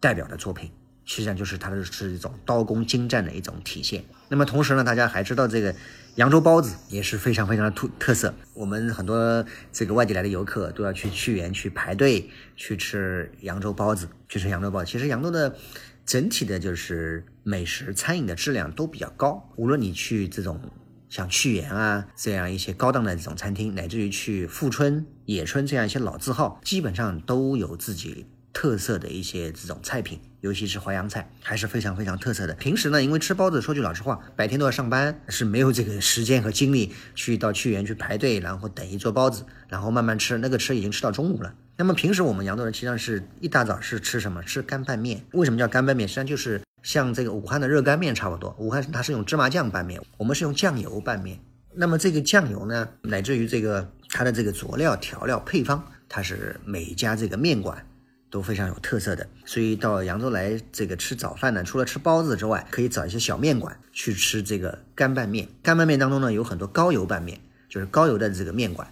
[0.00, 0.70] 代表的作品。
[1.10, 4.04] 实际上就是它的是一种刀工精湛的一种体现。
[4.28, 5.74] 那么同时呢，大家还知道这个
[6.18, 8.34] 扬州包子也是非常非常的特特色。
[8.52, 14.90] 我们很多这个外地来的游客都要去屈原去排队去吃扬州包子，去吃扬州包子。
[14.90, 15.56] 其实扬州的
[16.04, 19.48] 整体的就是美食餐饮的质量都比较高。
[19.54, 20.60] 无论你去这种
[21.08, 28.26] 像屈原啊这样一些高档的这种餐厅，乃至于去富春、野春这样一些老字号，基本上都有自己
[28.58, 30.18] 特色的一些这种菜品。
[30.40, 32.54] 尤其是淮扬菜还是非常非常特色的。
[32.54, 40.38] 平时呢，因为吃包子，说句老实话，白天都要上班，是没有这个时间和精力去到屈原去排队，然后等一桌包子，然后慢慢吃。
[40.38, 41.54] 那个吃已经吃到中午了。
[41.76, 44.42] 那么平时我们扬州人实际上是一大早是吃什么？
[44.42, 45.24] 吃干拌面。
[45.34, 46.08] 为什么叫干拌面？
[46.08, 48.56] 实际上就是像这个武汉的热干面差不多。
[48.58, 51.38] 武汉它是用芝麻酱拌面，我们是用酱油拌面。
[51.74, 57.84] 那么这个酱油呢，乃至于这个它的这个佐料、调料、配方，它是每一家这个面馆。
[58.30, 65.48] 都非常有特色的，所以到扬州来这个吃早饭呢，除了吃包子之外，可以找一些小面馆去吃这个干拌面。
[65.62, 68.86] 干拌面当中呢，有很多高油拌面，就是高油的这个面馆，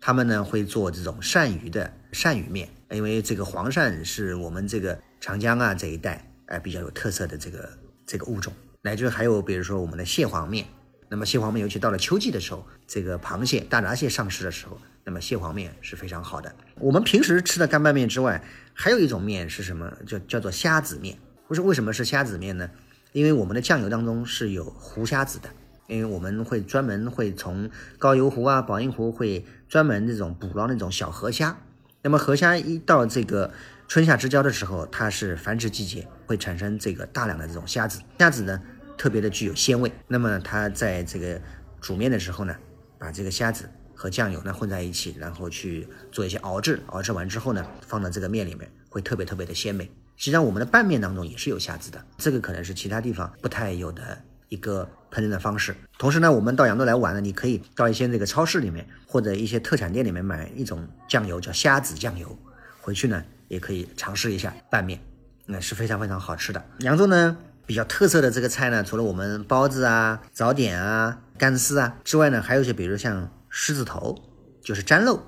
[0.00, 7.68] 他们呢会做这种鳝鱼的鳝鱼面，因为这个黄鳝是我们这个长江啊这一带哎比较有特色的这个
[8.06, 8.52] 这个物种，
[8.82, 10.66] 乃至还有比如说我们的蟹黄面。
[11.08, 16.54] 那么蟹黄面尤其到了秋季的时候，这个螃蟹、大闸蟹上市的时候，那么蟹黄面是非常好的。
[16.76, 19.92] 我们平时吃的干拌面之外，还有一种面是什么？
[20.06, 21.18] 叫叫做虾子面。
[21.48, 22.70] 不是为什么是虾子面呢？
[23.12, 25.48] 因为我们的酱油当中是有湖虾子的，
[25.86, 31.58] 因为我们会专门会从高邮湖啊、宝应湖会专门这种捕捞那种小河虾。
[32.00, 33.52] 那么河虾一到这个
[33.86, 38.00] 春夏之交的时候，它是繁殖季节，会产生这个大量的这种虾子。
[38.18, 38.62] 虾子呢
[38.96, 39.92] 特别的具有鲜味。
[40.08, 41.38] 那么它在这个
[41.80, 42.56] 煮面的时候呢，
[42.98, 43.68] 把这个虾子。
[44.02, 49.84] 和酱油呢混在一起，然后去做一些熬制，熬制完之后呢，放到这个面里面，会特别特别的鲜美。
[50.16, 55.72] 实际上，我们的拌面当中也是有虾子的，这个可能是其他地方不太有的一个烹饪的方式。
[55.98, 62.36] 同时呢，我们到扬州来玩呢，你可以到一些这个超市里面或者一些特产店里面买一种酱油，叫虾子酱油，
[62.80, 64.98] 回去呢也可以尝试一下拌面，
[65.46, 66.60] 那是非常非常好吃的。
[66.80, 67.36] 扬州呢
[67.66, 73.30] 比较特色的这个菜呢，除了我们包子啊、早点啊、干丝啊之外呢，还有一些比如像。
[73.54, 74.18] 狮子头
[74.62, 75.22] 就是粘肉，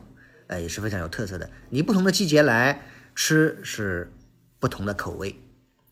[0.47, 1.51] 呃，也是非常有特色的。
[1.69, 2.81] 你不同的季节来
[3.15, 4.11] 吃是
[4.59, 5.39] 不同的口味，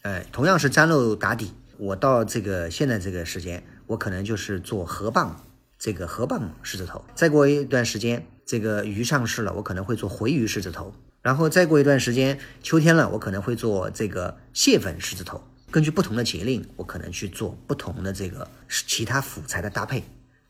[0.00, 1.52] 哎，同样是粘肉打底。
[1.76, 5.32] 我到这个现在这个时间，我可能就是做河蚌，
[5.78, 7.04] 这个河蚌狮子头。
[7.14, 10.94] 再过一段时间，这个鱼上市了，我可能会做回鱼狮子头。
[11.20, 15.42] 然后再过一段时间，秋天了，我可能会做这个蟹粉狮子头。
[15.70, 20.02] 根据不同的节令，我可能去做不同的这个其他辅材的搭配。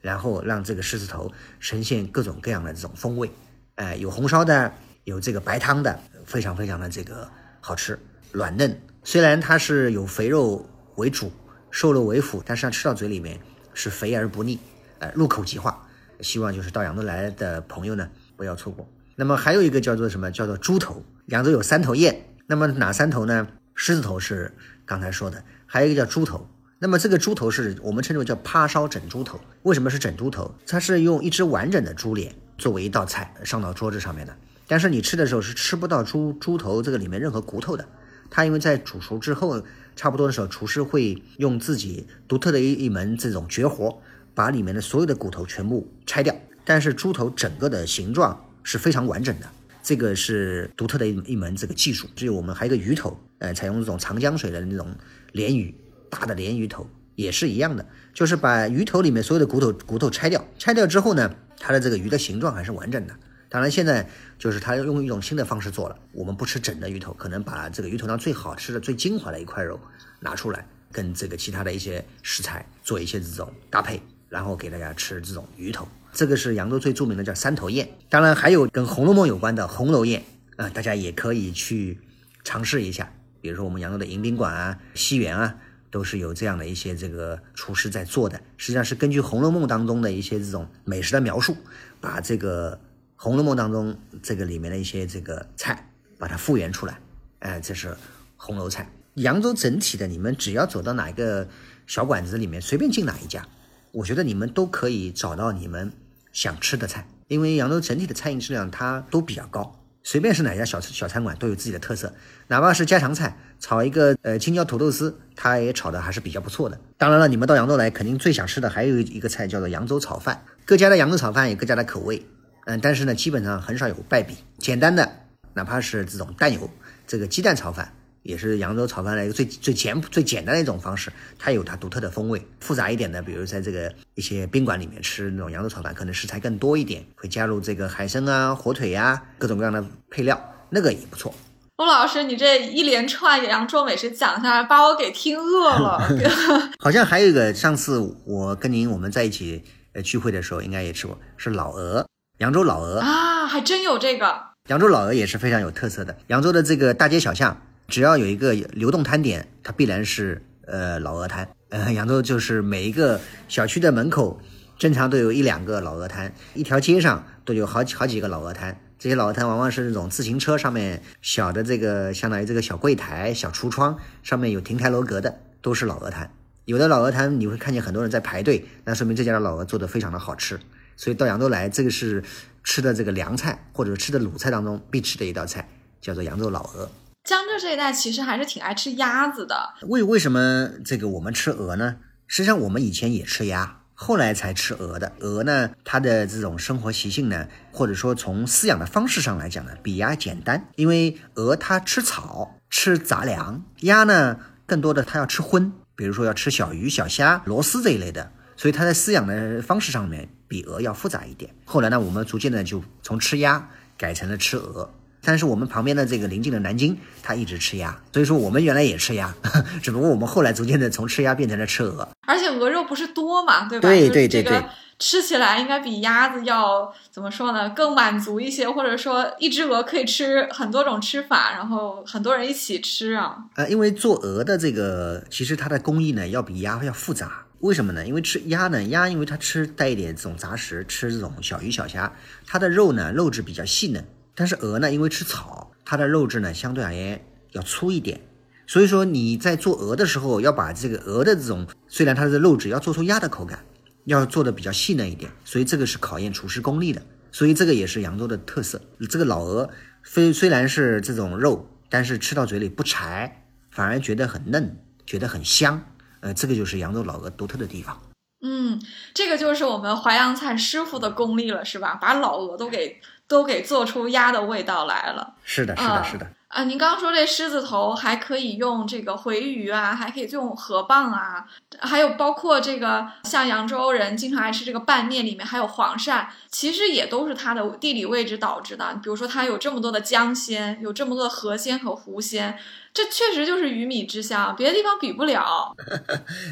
[0.02, 3.30] 然后让这个狮子头呈现各种各样的这种风味，
[3.76, 7.26] 哎，有红烧的，有这个白汤的，非常非常的这个
[7.60, 7.98] 好吃，
[8.32, 8.78] 软嫩。
[9.04, 11.32] 虽然它是有肥肉为主，
[11.70, 13.40] 瘦肉为辅，但是它吃到嘴里面
[13.72, 14.58] 是肥而不腻，
[14.98, 15.88] 呃，入口即化。
[16.20, 18.86] 希望就是到扬州来的朋友呢，不要错过。
[19.16, 20.30] 那么还有一个叫做什么？
[20.30, 21.02] 叫做猪头。
[21.26, 22.26] 扬州有三头雁。
[22.46, 23.48] 那么哪三头呢？
[23.74, 24.52] 狮子头是
[24.84, 26.48] 刚才说的，还有一个叫猪头。
[26.82, 29.40] 那么这个猪头是我们称之为叫趴烧整猪头。
[29.62, 30.52] 为什么是整猪头？
[30.66, 34.36] 它是用一只完整的猪脸作为一道菜上到桌子上面的。
[34.66, 37.86] 但是你吃的时候是吃不到猪猪头这个里面任何骨头的。
[38.28, 39.62] 它因为在煮熟之后，
[39.94, 44.02] 差不多的时候，厨师会用自己独特的一一门这种绝活，
[44.34, 46.34] 把里面的所有的骨头全部拆掉。
[46.64, 49.46] 但是猪头整个的形状是非常完整的，
[49.84, 52.08] 这个是独特的一一门这个技术。
[52.16, 54.92] 只有我们还有一个鱼头，呃，采用这种长江水的那种
[55.32, 55.72] 鲢鱼，
[56.12, 63.14] 大的鲢鱼头也是一样的，就是把鱼头里面所有的骨头骨头拆掉，拆掉之后呢，它的这个鱼的形状还是完整的。
[63.48, 64.06] 当然，现在
[64.38, 65.98] 就是他用一种新的方式做了。
[66.12, 69.80] 我们不吃整的鱼头，可能把这个鱼头上最好吃的、最精华的一块肉
[70.20, 75.88] 拿出来，跟这个其他的一些食材做一些这种搭配，然后给大家吃这种鱼头。
[76.12, 77.88] 这个是扬州最著名的叫三头宴。
[78.10, 80.22] 当然，还有跟《红楼梦》有关的红楼宴
[80.56, 81.98] 啊，大家也可以去
[82.44, 83.12] 尝试一下。
[83.42, 85.56] 比如说我们扬州的迎宾馆啊、西园啊，
[85.92, 88.40] 都是有这样的一些这个厨师在做的。
[88.56, 91.56] 实际上是根据《红楼梦》当中的一些这种美食的描述，
[92.00, 92.80] 把这个。
[93.24, 95.88] 《红楼梦》当中这个里面的一些这个菜，
[96.18, 96.98] 把它复原出来，
[97.38, 97.96] 哎，这是
[98.36, 98.90] 红楼菜。
[99.14, 101.46] 扬州整体的，你们只要走到哪一个
[101.86, 103.46] 小馆子里面，随便进哪一家，
[103.92, 105.92] 我觉得你们都可以找到你们
[106.32, 107.06] 想吃的菜。
[107.28, 112.12] 因为扬州整体的餐饮质量它都比较高，随便是哪家小小餐馆都有自己的特色，
[112.48, 116.78] 哪怕是家常菜，炒一个呃青椒土豆丝，它也炒的还是比较不错的。
[116.98, 120.44] 当然了，你们到扬州来，肯定最想吃的还有一个菜叫做扬州炒饭。
[120.64, 122.26] 各家的扬州炒饭有各家的口味。
[122.66, 124.36] 嗯，但是呢，基本上很少有败笔。
[124.58, 125.10] 简单的，
[125.54, 126.70] 哪怕是这种蛋油
[127.06, 127.92] 这个鸡蛋炒饭，
[128.22, 131.12] 也是扬州炒饭的一个最最简最简单的一种方式。
[131.38, 132.46] 它有它独特的风味。
[132.60, 141.34] 复杂一点的，比如在这个一些宾馆里面吃那种扬州炒饭，可能食材更多一点，会加入这个海参啊、火腿呀各种各样的配料，那个也不错。
[141.76, 146.00] 欧老师，你这一连串扬州美食讲下来，把我给听饿了。
[146.78, 149.64] 好像还有一个，上次我跟您我们在一起
[149.94, 152.06] 呃聚会的时候，应该也吃过，是老鹅。
[152.38, 154.40] 扬州老鹅啊，还真有这个。
[154.68, 156.16] 扬州老鹅也是非常有特色的。
[156.28, 157.60] 扬州的这个大街小巷，
[157.92, 161.46] 只要有一个流动摊点，它必然是呃老鹅摊。
[161.68, 164.40] 呃，扬州就是每一个小区的门口，
[164.78, 168.80] 正常都有一两个老鹅摊，一条街上都有好几好几个老鹅摊。
[168.98, 176.30] 这些老鹅摊往往是那种自行车上面小的这个，相当于这个小柜台、小橱窗上面有亭台楼阁的，都是老鹅摊。
[176.64, 180.58] 有的老鹅摊你会看见很多人在排队，那说明这家的老鹅做的非常的好吃。
[180.96, 182.24] 所以到扬州来，这个是
[182.64, 185.68] 吃的这个凉菜或者吃的卤菜当中必吃的一道菜，
[186.00, 186.90] 叫做扬州老鹅。
[187.24, 189.74] 江浙这一带其实还是挺爱吃鸭子的。
[189.82, 191.96] 为为什么这个我们吃鹅呢？
[192.26, 195.12] 实际上我们以前也吃鸭，后来才吃鹅的。
[195.20, 200.68] 鹅呢，它的这种生活习性呢，或者说从饲养的方式上来讲呢，比鸭简单。
[200.74, 208.32] 因为鹅它吃草、吃杂粮，鸭呢更多的它要吃荤，比如说要吃小鱼、小虾、螺丝这一类的。
[208.56, 211.54] 所以它在饲养的方式上面比鹅要复杂一点。
[211.64, 214.92] 后来呢，我们逐渐的就从吃鸭改成了吃鹅。
[215.24, 219.32] 但是我们旁边的这个邻近的南京，它一直吃鸭，所以说我们原来也吃鸭，
[219.82, 222.08] 只不过我们后来逐渐的从吃鸭变成了吃鹅。
[222.26, 223.88] 而且鹅肉不是多嘛，对吧？
[223.88, 224.62] 对对对对，
[224.98, 227.70] 吃起来应该比鸭子要怎么说呢？
[227.70, 233.36] 更满足一些，或者说一只鹅可以吃很多种吃法，然后很多人一起吃啊。
[233.54, 237.44] 呃，因为做鹅的这个，其实它的工艺呢要比鸭要复杂。
[237.60, 238.04] 为什么呢？
[238.04, 242.12] 因为吃鸭呢，鸭因为它吃带一点这种杂食，吃这种小鱼小虾，
[242.44, 244.04] 它的肉呢肉质比较细嫩。
[244.34, 248.20] 但是鹅呢，因为吃草，它的肉质呢相对而言要粗一点。
[248.66, 253.64] 所以说你在做鹅的时候，要把这个鹅的这种虽然它的肉质要做出鸭的口感，
[254.04, 255.30] 要做的比较细嫩一点。
[255.44, 257.02] 所以这个是考验厨师功力的。
[257.30, 258.80] 所以这个也是扬州的特色。
[259.10, 259.70] 这个老鹅
[260.02, 264.76] 虽虽然是这种肉，但是吃到嘴里不柴，反而觉得很嫩，
[265.06, 265.82] 觉得很香。
[266.20, 268.00] 呃，这个就是扬州老鹅独特的地方。
[268.42, 268.80] 嗯，
[269.14, 271.94] 这个就是我们淮扬菜师傅的功力了，是吧？
[271.94, 275.34] 把老鹅都给都给做出鸭的味道来了。
[275.44, 276.26] 是的，是的，是的。
[276.48, 281.46] 啊，您刚刚说这狮子头还可以用这个回鱼啊，还可以用河蚌啊，
[281.80, 288.92] 还有包括这个像扬州人经常爱吃这个拌面里面还有黄鳝，其实也都是它的地理位置导致的。
[289.02, 292.58] 比如说它有这么多的江鲜，有这么多的河鲜和湖鲜。
[292.94, 295.74] 这确实就是鱼米之乡，别的地方比不了。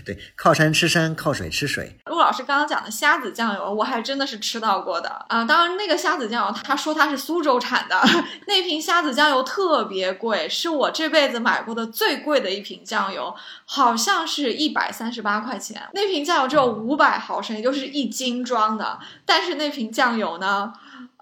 [0.07, 1.99] 对，靠山吃山，靠水吃水。
[2.07, 5.45] 陆老师刚刚讲的虾子酱油，我还真的是吃到过的啊。
[5.45, 8.01] 当然，那个虾子酱油，他说它是苏州产的，
[8.49, 13.35] 那瓶虾子酱油特别贵，是我这辈子买过的最贵的一瓶酱油，
[13.67, 15.89] 好像是一百三十八块钱。
[15.93, 20.73] 那瓶酱油只有五百毫升，也就是一斤装的，但是那瓶酱油呢？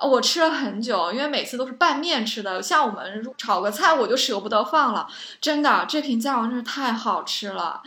[0.01, 2.63] 我吃了很久，因为每次都是拌面吃的。
[2.63, 5.09] 像我们炒个菜，我就舍不得放了。
[5.41, 7.83] 真的，这瓶酱油真是太好吃了。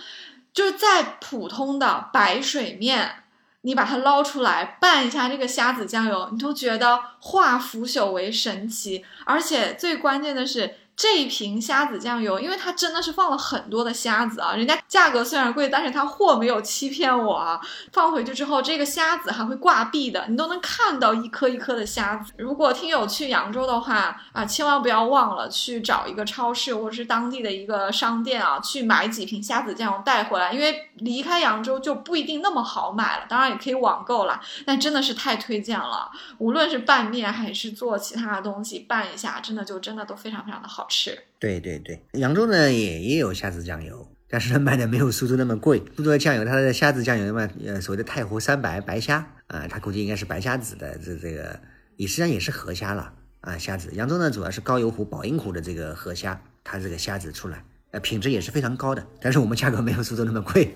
[0.54, 3.24] 就是再普通的白水面，
[3.62, 9.06] 你把它捞出来拌一下这个虾子酱油，你都觉得化腐朽为神奇。
[9.26, 10.76] 而且最关键的是。
[11.02, 17.60] 这一瓶虾子酱油，因为它真的是放了很多的虾子啊，人家价格虽然贵，但是它货没有欺骗我啊。
[17.92, 22.34] 放回去之后，这个虾子还会挂壁的，你都能看到一颗一颗的虾子。
[22.38, 33.26] 如果听友去扬州的话啊，千万不要忘了去找一个超市或者是当地的一个商店啊，去买几瓶虾子酱油带回来，因为离开扬州就不一定那么好买了。
[33.28, 36.12] 当然也可以网购了，但真的是太推荐了。
[36.38, 40.88] 无论是拌面还是做其他的东西，拌一下，真的就真的都非常非常的好。
[40.92, 45.82] 吃对对对，扬州呢也也有虾子酱油，但是它卖的没有苏州那么贵。
[45.96, 51.60] 苏州的酱油，它的虾子酱油嘛，呃，所谓的太湖三白白虾啊，它估计应该是白虾子的这这个，
[51.96, 53.90] 也实际上也是河虾了啊，虾子。
[53.94, 60.72] 扬州呢主要是高邮湖、宝应湖的这个河虾，它这个虾子出来，呃，品质也是非常高的，但是我们价格没有苏州那么贵。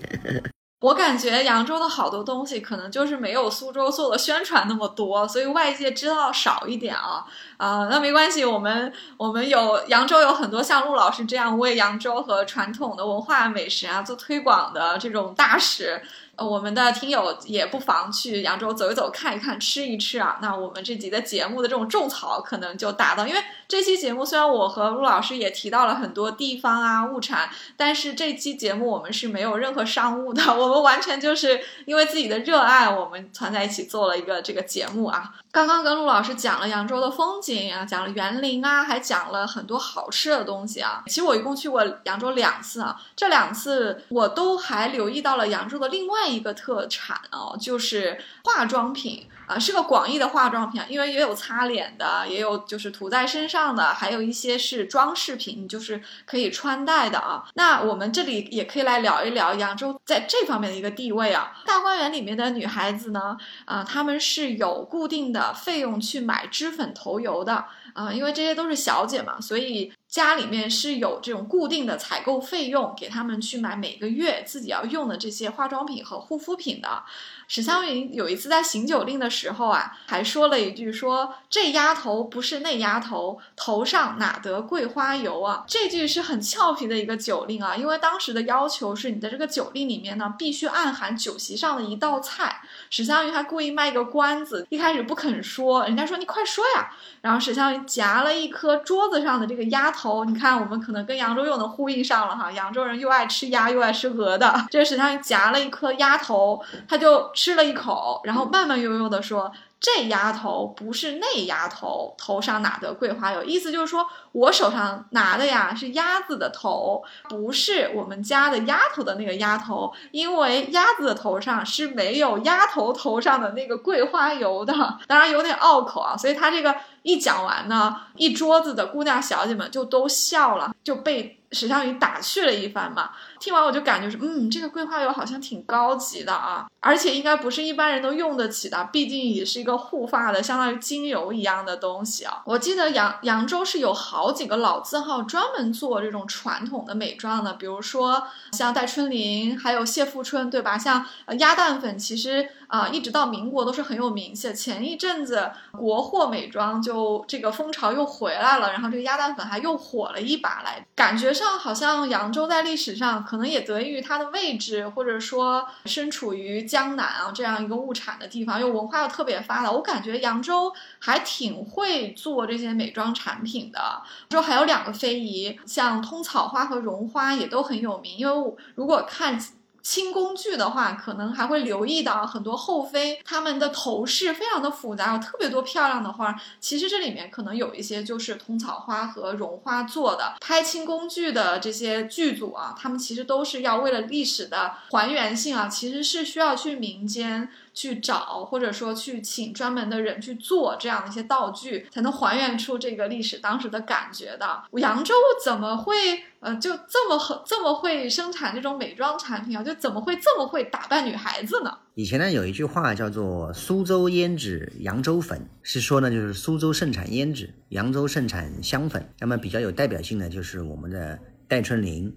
[0.80, 7.24] 我感觉扬州的好多东西可能就是没有苏州做的宣传那么多，所以外界知道少一点啊
[7.56, 16.02] 啊，那没关系，我们我们有扬州有很多像陆老师这样为扬州和传统的文化美食啊做推广的这种大使。
[16.36, 20.38] 呃，我们的听友也不妨去扬州走一走、看一看、吃一吃啊。
[20.42, 35.32] 那我们这集的节目的这种种草可能就达到，因为这期节目虽然我和陆老师也提到了很多地方啊物产，但是这期节目我们是没有任何商务的，我们完全就是因为自己的热爱，我们团在一起做了一个这个节目啊。
[35.50, 41.02] 刚刚跟陆老师讲了扬州的风景啊，讲了园林啊，还讲了很多好吃的东西啊。
[41.06, 49.28] 其实我一共去过扬州两次啊，这两次我都还留意到了扬州的另外一个特产哦，就是化妆品。
[49.46, 57.44] 啊，是个广义的化妆品，因为也有擦脸的，也有就是涂在身上的，还有一些是装饰品，就是可以穿戴的啊。
[57.54, 61.52] 那我们这里也可以来聊一聊扬州在这方面的一个地位啊。
[61.64, 69.92] 大观园里面的女孩子呢，啊，她们是有固定的费用去买脂粉头油的啊，因为这些都是小姐嘛，所以。
[70.16, 77.02] 家里面是有这种固定的采购费用，给他们去买每个月自己要用的这些化妆品和护肤品的。
[77.48, 92.62] 史湘云有一次在行酒令的时候啊，还说了一句：“说这丫头不是那丫头，头上哪得桂花油啊？”这句是很俏皮的一个酒令啊，因为当时的要求是你的这个酒令里面呢，必须暗含酒席上的一道菜。
[92.88, 96.90] 史湘云还故意卖个关子，一开始不肯说，人家说你快说呀。
[97.20, 104.66] 然后史湘云夹了一颗桌子上的这个鸭头，你看我们可能跟扬州又能呼应上了哈，扬州人又爱吃鸭又爱吃鹅的。
[104.70, 109.52] 这个史湘云夹了一颗鸭头，他就吃了一口，然后慢慢悠悠的说。
[109.86, 113.44] 这丫头不是那丫头，头上哪得桂花油？
[113.44, 124.74] 意思就是说我手上拿的呀是鸭子的头，不是我们家的丫头的那个丫头，因为鸭子的头上是没有丫头头上的那个桂花油的。
[125.06, 133.10] 当然有点拗口啊，所以他这个一讲完呢，一桌子的姑娘小姐们就都笑了，就被史湘云打趣了一番嘛。
[133.38, 142.42] 听完我就感觉是，嗯，这个桂花油好像挺高级的啊，而且应该不是一般人都用得起的，毕竟也是一个护发的，相当于精油一样的东西啊。
[142.46, 148.22] 我记得扬扬州是有好几个老字号专门做这种传统的美妆的，比如说
[148.52, 150.78] 像戴春林，还有谢富春，对吧？
[150.78, 151.04] 像
[151.38, 154.52] 鸭蛋粉，其实啊，一直到民国都是很有名气。
[154.54, 163.25] 前一阵子国货美妆就这个风潮又回来了，然后这个鸭蛋粉还又火了一把来，感觉上好像扬州在历史上。
[163.26, 169.70] 可能也得益于它的位置，或者说身处于江南啊这样一个物产的地方，又文化又特别发达。
[169.70, 174.00] 我感觉扬州还挺会做这些美妆产品的。
[174.30, 178.16] 说还有两个非遗，像通草花和绒花也都很有名。
[178.16, 179.38] 因为如果看。
[179.86, 186.34] 清工具的话，可能还会留意到很多后妃，他们的头饰非常的复杂，有特别多漂亮的花。
[186.58, 190.34] 其实这里面可能有一些就是通草花和绒花做的。
[190.40, 197.48] 拍清工具的这些剧组啊，他们其实都是要为了历史的还原性啊，其实是需要去民间。
[197.76, 204.62] 去找，或者说去请专门的人去做这样的一些道具，才能还原出这个历史当时的感觉的。
[204.78, 205.14] 扬州
[205.44, 205.94] 怎么会
[206.40, 209.62] 呃就这么很这么会生产这种美妆产品啊？
[209.62, 211.78] 就怎么会这么会打扮女孩子呢？
[211.94, 219.06] 以前呢有一句话叫做“苏州胭脂扬州粉”，是说呢就是苏州盛产胭脂，扬州盛产香粉。
[219.18, 222.14] 那么比较有代表性的就是我们的戴春林、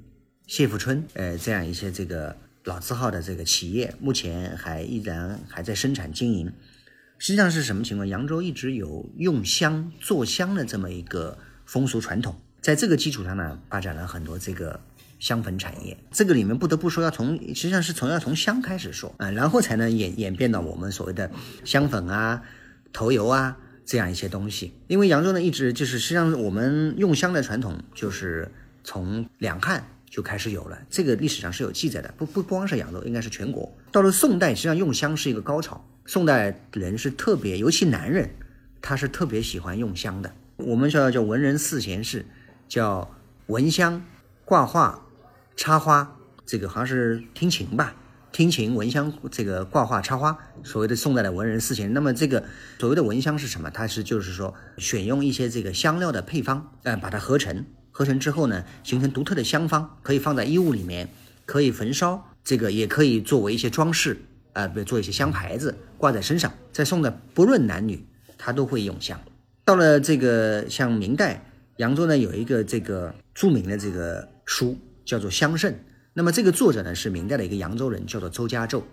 [0.47, 2.35] 谢富春，呃这样一些这个
[2.69, 6.53] 老字号的这个企业，目前还依然还在生产经营。
[7.17, 8.07] 实际上是什么情况？
[8.07, 14.79] 扬州一直有用香做香的这么一个风俗传统，在这个基础上呢，发展了很多这个。
[15.19, 21.29] 香粉产业，这个里面不得不说，要从实际上是从要从香开始说啊，然后才能演演变到我们所谓的
[21.65, 22.41] 香粉啊、
[22.93, 24.71] 头油啊这样一些东西。
[24.87, 28.49] 因为扬州呢，一直就是实际上我们用香的传统，就是
[28.85, 32.13] 从两汉就开始有了，这个历史上是有记载的。
[32.17, 33.71] 不不不光是扬州，应该是全国。
[33.91, 38.29] 到了宋代，实际上用香是一个高潮，宋代人是特别，尤其男人，
[38.81, 40.33] 他是特别喜欢用香的。
[40.57, 42.25] 我们说叫文人四贤士，
[42.67, 43.15] 叫
[43.47, 44.03] 闻香、
[44.43, 45.05] 挂画。
[45.55, 47.93] 插花，这个好像是听琴吧，
[48.31, 51.91] 听琴、闻香，这个挂画、插花，所谓的宋代的文人四贤。
[51.91, 52.41] 那么这个
[52.79, 53.69] 所谓的闻香是什么？
[53.69, 57.65] 它是就是说选用一些这个香料的配方，呃，把它合成，
[57.99, 61.09] 合成之后呢，形成独特的香方，可以放在衣物里面，
[61.45, 64.21] 可以焚烧，这个也可以作为一些装饰，
[64.53, 66.49] 啊，比如做一些香牌子挂在身上。
[66.71, 68.05] 再送的，不论男女，
[68.37, 69.19] 他都会用香。
[69.65, 71.43] 到了这个像明代，
[71.75, 74.77] 扬州呢有一个这个著名的这个书。
[75.05, 75.73] 叫做香圣，
[76.13, 78.83] 那么这个作者呢是明代的一个扬州人，叫做周家胄。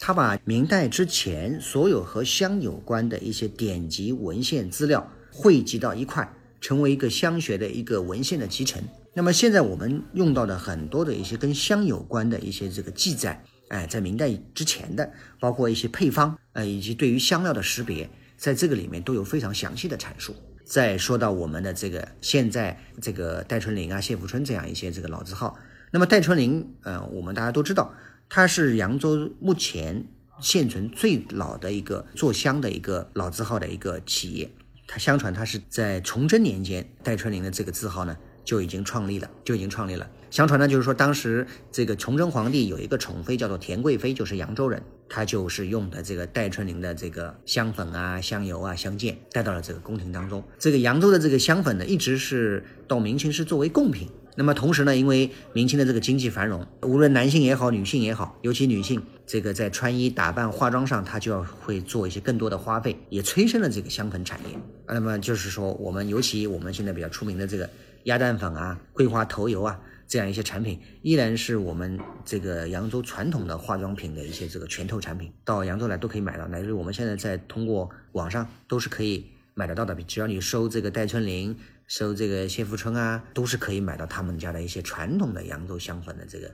[0.00, 6.26] 他把明代之前所有和香有关的一些典籍文献资料汇集到一块，
[6.60, 8.82] 成为一个香学的一个文献的集成。
[9.14, 20.34] 那么现在我们用到的很多的一些跟香有关的一些这个记载，哎，在明代之前的，包括一些配方，呃，以及对于香料的识别，在这个里面都有非常详细的阐述。
[20.64, 25.58] 再说到我们的这个现在这个戴春林啊、谢富春这样一些这个老字号，
[25.90, 27.92] 那么戴春林，呃，我们大家都知道，
[28.28, 30.06] 它是扬州目前
[30.40, 34.50] 现存最老的一个做香的一个老字号的一个企业。
[34.88, 40.08] 它相传它是在崇祯年间，戴春林的这个字号呢就已经创立了，就已经创立了。
[40.30, 50.42] 相传呢，就是说当时这个崇祯皇帝有一个宠妃叫做田贵妃，就是扬州人，她就是用的这个戴春林的这个香粉啊、香油啊、香箭带到了这个宫廷当中。
[50.58, 54.08] 这个扬州的这个香粉呢，一直是到明清是作为贡品。
[54.36, 64.58] 那么同时呢，因为明清的这个经济繁荣，无论男性也好，女性也好，尤其女性，这个在穿衣打扮、化妆上，他就要会做一些更多的花费，也催生了这个香粉产业。
[64.86, 67.68] 那么就是说，我们尤其我们现在比较出名的这个
[68.04, 69.78] 鸭蛋粉啊、桂花头油啊。
[70.08, 79.94] 这样一些产品依然是我们这个扬州传统的化妆品的一些这个拳头产品，到扬州来都可以买到，乃至我们现在在通过网上都是可以买得到的。
[80.04, 81.54] 只要你搜这个戴春林，
[81.88, 86.50] 搜这个谢富春啊，都是可以买到他们家的一些传统的扬州香粉的这个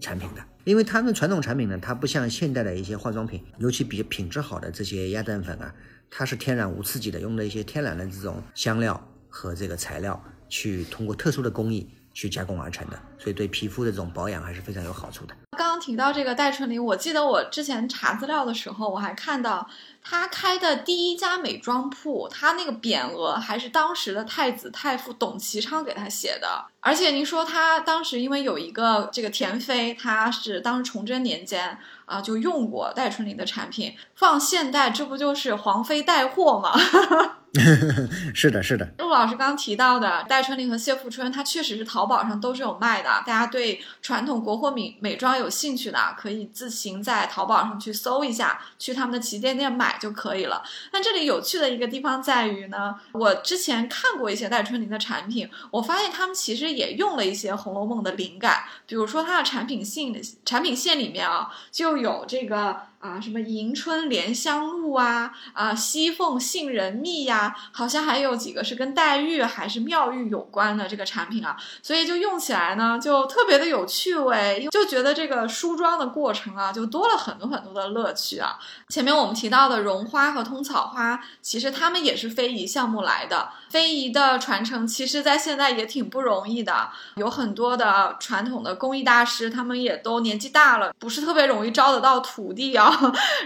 [0.00, 0.44] 产品的。
[0.64, 5.74] 因为他们传统产品呢，它不像现代的一些化妆品，尤其比品质好的这些鸭蛋粉啊，
[6.10, 11.90] 它是天然无刺激的，用的一些天然的这种香料和这个材料，去通过特殊的工艺。
[12.14, 15.34] 去加工而成的，所以对皮肤的这种保养还是非常有好处的。
[15.58, 19.68] 刚刚提到这个戴春林，我记得我之前查资料的时候，我还看到
[20.02, 26.64] 他开的第一家美妆铺，他那个匾额还是当时的太子太傅董其昌给他写的。
[26.80, 36.72] 而且您说他当时因为有一个这个田妃，他是当时崇祯年间啊就用过戴春林的产品，放现代这不就是皇妃带货吗？
[38.34, 38.88] 是的，是的。
[38.98, 43.08] 陆老师刚提到的戴春林和谢富春，它确实是淘宝上都是有卖的。
[43.24, 50.64] 大家对传统国货美美妆有兴趣的，可以自行在淘宝上去搜一下，去他们的旗舰店买就可以了。
[50.90, 60.12] 但这里有趣的一个地方在于呢，我之前看过一些戴春林的产品，我发现他们其实也用了一些《红楼梦》的灵感，比如说它的产品线
[60.44, 62.76] 产品线里面啊，就有这个。
[63.04, 78.58] 啊，什么迎春莲香露啊，啊西凤杏仁蜜呀，好像还有几个是跟黛玉还是妙玉有关的这个产品啊，所以就用起来呢就特别的有趣味，就觉得这个梳妆的过程啊就多了很多很多的乐趣啊。
[78.88, 92.93] 前面我们提到的绒花和通草花，其实他们也是非遗项目来的，非遗的传承其实在现在也挺不容易的，有很多的传统的工艺大师，他们也都年纪大了，不是特别容易招得到徒弟啊。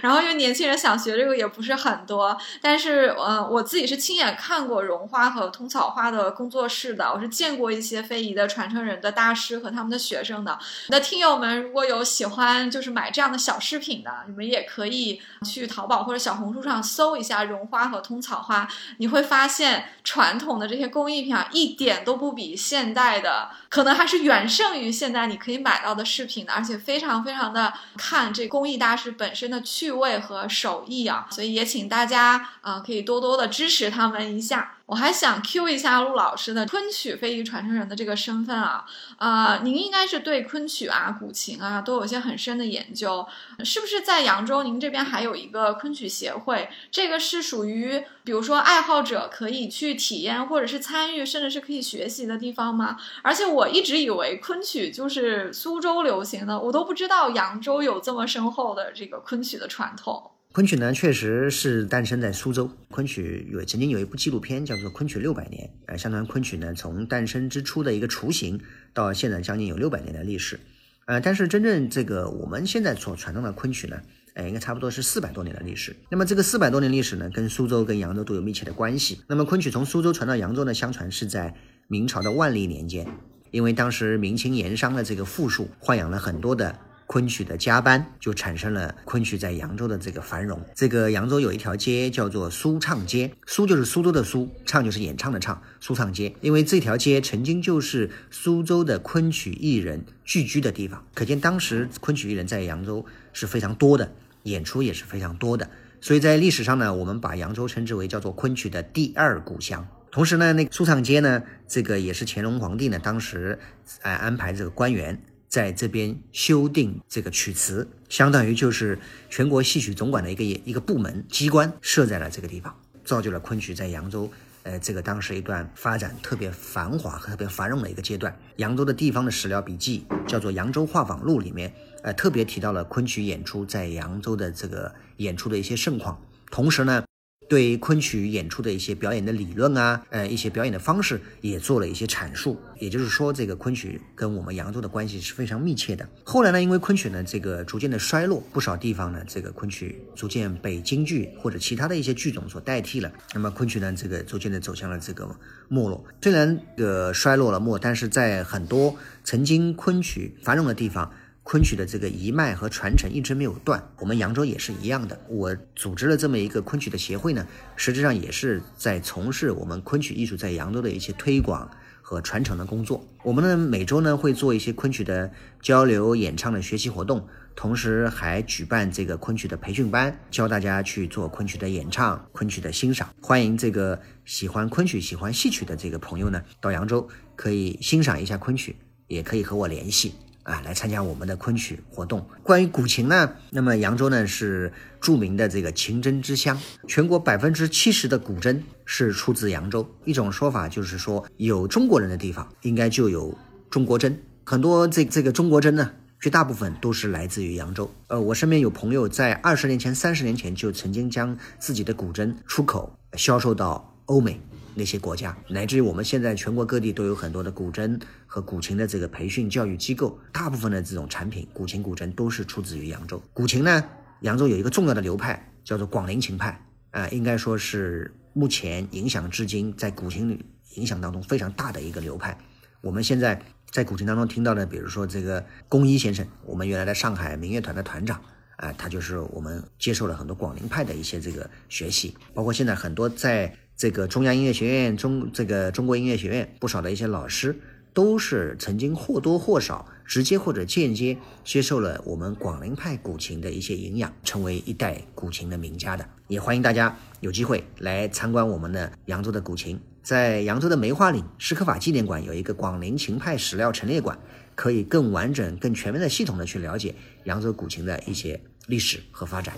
[0.02, 10.58] 然后因为年轻人想学这个也不是很多，但是呃，我自己是亲眼看过绒花和通草花的工作室的，我是见过一些非遗的传承人的大师和他们的学生的。
[10.88, 18.68] 那听友们如果有喜欢就是买这样的小饰品的，你们也可以去淘宝或者小红书上搜一下绒花和通草花，
[18.98, 34.77] 你会发现传统的这些工艺品啊，一点都不比现代的，可能还是远胜于现在你可以买到的饰品的，而且非常非常的看这工艺大师本的趣味和手艺啊，所以也请大家啊可以多多的支持他们一下。
[34.88, 38.86] 我还想 Q 一下陆老师的昆曲非遗传承人的这个身份啊，
[39.18, 43.26] 啊，您应该是对昆曲啊、古琴啊都有些很深的研究，
[43.62, 46.70] 是不是在扬州您这边还有一个昆曲协会？
[46.90, 52.96] 这个是属于比如说爱好者可以去体验或者是参与，甚至是可以学习的地方吗？
[53.22, 60.30] 而且我一直以为昆曲就是苏州流行的，我都不知道扬州有这么深厚的这个昆曲的传统。
[60.54, 62.70] 昆曲呢，确实是诞生在苏州。
[62.90, 68.58] 昆曲有曾经有一部纪录片叫做《昆曲六百年》，呃，相传昆曲呢从诞生之初的一个雏形，
[68.94, 70.58] 到现在将近有六百年的历史，
[71.06, 74.00] 呃，但是真正这个我们现在所传唱的昆曲呢，
[74.34, 75.94] 呃，应该差不多是四百多年的历史。
[76.10, 79.20] 那么这个四百多年历史呢，跟苏州跟扬州都有密切的关系。
[79.28, 81.54] 那么昆曲从苏州传到扬州呢，相传是在
[81.88, 83.06] 明朝的万历年间，
[83.50, 86.74] 因为当时明清盐商的这个富庶，豢养了很多的。
[87.08, 90.60] 昆曲的加班就产生了昆曲在扬州的这个繁荣。
[90.74, 96.34] 这个扬州有一条街叫做苏唱街，苏就是苏州的苏，唱就是演唱的唱，苏唱街。
[96.42, 105.70] 因为这条街曾经就是苏州的昆曲艺人聚居的地方，可见当时昆曲艺人在扬州是非常多的，演出也是非常多的。
[106.02, 109.88] 所以在历史上呢，我们把扬州称之为叫做昆曲的第二故乡。
[110.10, 113.58] 同时呢，那个苏唱街呢，这个也是乾隆皇帝呢当时
[114.02, 115.22] 哎安排这个官员。
[115.48, 118.98] 在这边修订这个曲词，相当于就是
[119.30, 122.74] 全国戏曲总管的一个一个部门机关设在了这个地方，
[123.04, 124.30] 造就了昆曲在扬州，
[124.64, 128.38] 呃，这个当时一段发展特别繁华和特别繁荣的一个阶段。
[128.56, 131.72] 扬州的地方的史料笔记叫做《扬州画舫录》里面，
[132.02, 136.20] 呃，特别提到了昆曲演出在扬州的这个演出的一些盛况，
[136.50, 137.02] 同时呢。
[137.48, 142.60] 对昆曲演出的一些表演的理论啊，呃，一些表演的方式也做了一些阐述。
[142.78, 146.08] 也就是说，这个昆曲跟我们扬州的关系是非常密切的。
[146.22, 153.10] 后来呢，因为昆曲呢这个逐渐的衰落，不少地方呢这个昆曲逐渐被京剧或者其他的一些剧种所代替了。
[153.32, 155.28] 那么昆曲呢这个逐渐的走向了这个
[155.68, 156.04] 没落。
[156.22, 158.94] 虽然呃衰落了没，但是在很多
[159.24, 161.10] 曾经昆曲繁荣的地方。
[161.50, 165.18] 昆曲的这个一脉和传承一直没有断，我们扬州也是一样的。
[165.28, 171.70] 我组织了这么一个昆曲的协会呢，实际上也是在从事我们昆曲艺术在扬州的一些推广
[172.02, 173.02] 和传承的工作。
[173.22, 175.30] 我们呢每周呢会做一些昆曲的
[175.62, 177.26] 交流、演唱的学习活动，
[177.56, 183.08] 同时还举办这个昆曲的培训班，教大家去做昆曲的演唱、昆曲的欣赏。
[183.22, 188.76] 欢迎这个喜欢昆曲、喜欢戏曲的这个朋友呢，到扬州可以欣赏一下昆曲，
[189.06, 190.12] 也可以和我联系。
[190.48, 192.26] 啊，来参加我们的昆曲活动。
[192.42, 199.86] 关于古琴呢，那么扬州呢是著名的这个琴针之乡，全国百分之七十的古筝是出自扬州。
[200.06, 203.36] 一种说法就是说，有中国人的地方应该就有
[203.68, 204.14] 中国筝。
[204.44, 207.90] 很多这这个中国筝呢，绝大部分都是来自于扬州。
[208.06, 214.40] 呃，我身边有朋友在二十年前、三十年前就曾经将自己的古筝出口销售到欧美。
[214.78, 223.20] 那些国家，乃至于我们现在全国各地都有很多的古筝和古琴的这个培训教育机构，大部分的这种产品，古琴、古筝都是出自于扬州。
[223.34, 223.84] 古琴呢，
[224.20, 230.40] 扬州有一个重要的流派叫做广陵琴派，啊，应该说是目前影响至今在古琴
[230.76, 232.38] 影响当中非常大的一个流派。
[232.80, 238.22] 我们现在在古琴当中听到的，比如说这个龚一先生，我们原来的上海民乐团的团长，
[238.58, 243.52] 啊，他就是我们接受了很多广陵派的一些这个学习，包括现在很多在。
[243.78, 247.56] 这个中央音乐学院、中这个中国音乐学院不少的一些老师，
[247.94, 256.04] 都是曾经或多或少直接或者间接接受了我们广陵派古琴的一些营养，成为一代古琴的名家的。
[256.26, 264.18] 也欢迎大家有机会来参观我们的扬州的古琴，在扬州的梅花岭史可法纪念馆有一个广陵琴派史料陈列馆，
[264.56, 269.54] 可以更完整、更全面的系统的去了解扬州古琴的一些历史和发展。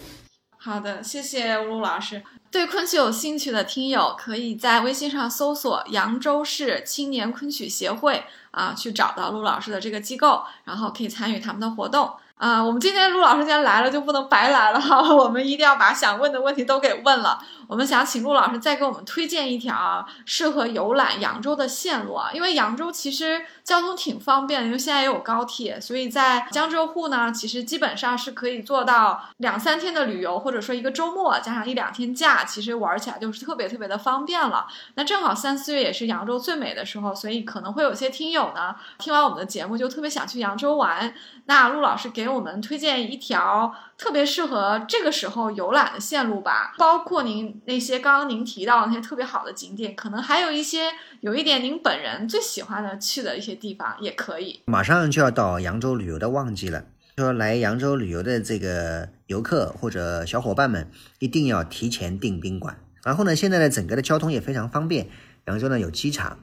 [0.63, 2.23] 好的，谢谢陆老师。
[2.51, 12.13] 对昆曲有兴趣的听友，可以在微信上搜索“扬州市青年昆曲协会”啊，去找到陆老师的这个机构，然后可以参与他们的活动。
[12.41, 17.39] 啊，我们今天陆老师既然来了，就不能白来了哈，我们一定要把想问的问题都给问了。
[17.69, 34.67] 我们想请陆老师再给我们推荐一条适合游览扬州的线路啊，因为扬州其实交通挺方便的，因为现在也有高铁，所以在江浙沪呢，其实基本上是可以做到两三天的旅游，或者说一个周末加上一两天假，其实玩起来就是特别特别的方便了。
[34.95, 41.13] 那正好三四月也是扬州最美的时候，所以可能会有些听友呢，听完我们的节目就特别想去扬州玩。
[41.45, 54.61] 那陆老师给我们推荐一条特别适合这个时候游览的线路吧，包括您那些刚刚您提到那些特别好的景点，可能还有一些有一点您本人最喜欢的去的一些地方也可以。
[54.67, 56.85] 马上就要到扬州旅游的旺季了，
[57.17, 62.79] 说来扬州旅游的这个游客或者小伙伴们一定要提前订宾馆。
[63.03, 65.09] 然后呢，现在的整个的交通也非常方便，
[65.47, 66.39] 扬州呢有机场，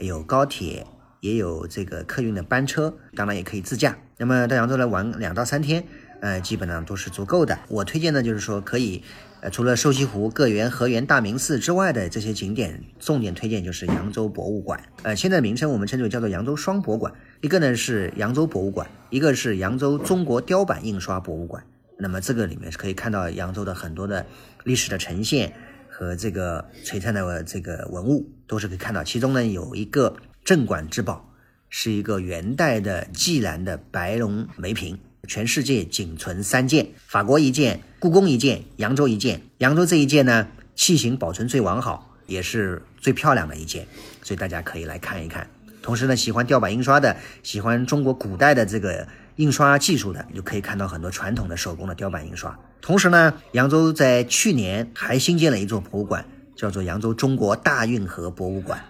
[0.00, 0.86] 有高铁。
[1.20, 3.96] 也有这个客运的班车，当然也可以自驾。
[4.18, 5.84] 那么到扬州来玩两到三天，
[6.20, 7.58] 呃，基本上都是足够的。
[7.68, 9.02] 我推荐的就是说，可以，
[9.42, 14.82] 呃，除了瘦西湖、个园、河源、大明寺之外的这些景点，重点推荐就是扬州博物馆。
[15.02, 17.12] 呃，现在名称我们称之为叫做扬州双博馆，
[17.42, 21.62] 一个呢是扬州博物馆，一个是扬州中国雕版印刷博物馆。
[21.98, 24.24] 那么这个里面是可以看到扬州的很多的
[24.64, 25.52] 历史的呈现
[25.88, 29.04] 和这个璀璨的这个文物，都是可以看到。
[29.04, 30.16] 其中呢有一个。
[30.46, 31.28] 镇馆之宝
[31.68, 39.42] 是一个元代的济南的白龙梅瓶，全世界仅存三件，法国一件，故宫一件，扬州一件。
[39.58, 43.88] 扬州这一件呢，器型保存最完好，也是最漂亮的一件，
[44.22, 45.50] 所以大家可以来看一看。
[45.82, 52.56] 同时呢，喜欢雕版印刷的，喜欢中国古代的这个印刷技术的，就可以看到很多传统的手工的雕版印刷。
[52.80, 56.24] 同时呢，扬州在去年还新建了一座博物馆，
[56.54, 58.80] 叫做扬州中国大运河博物馆。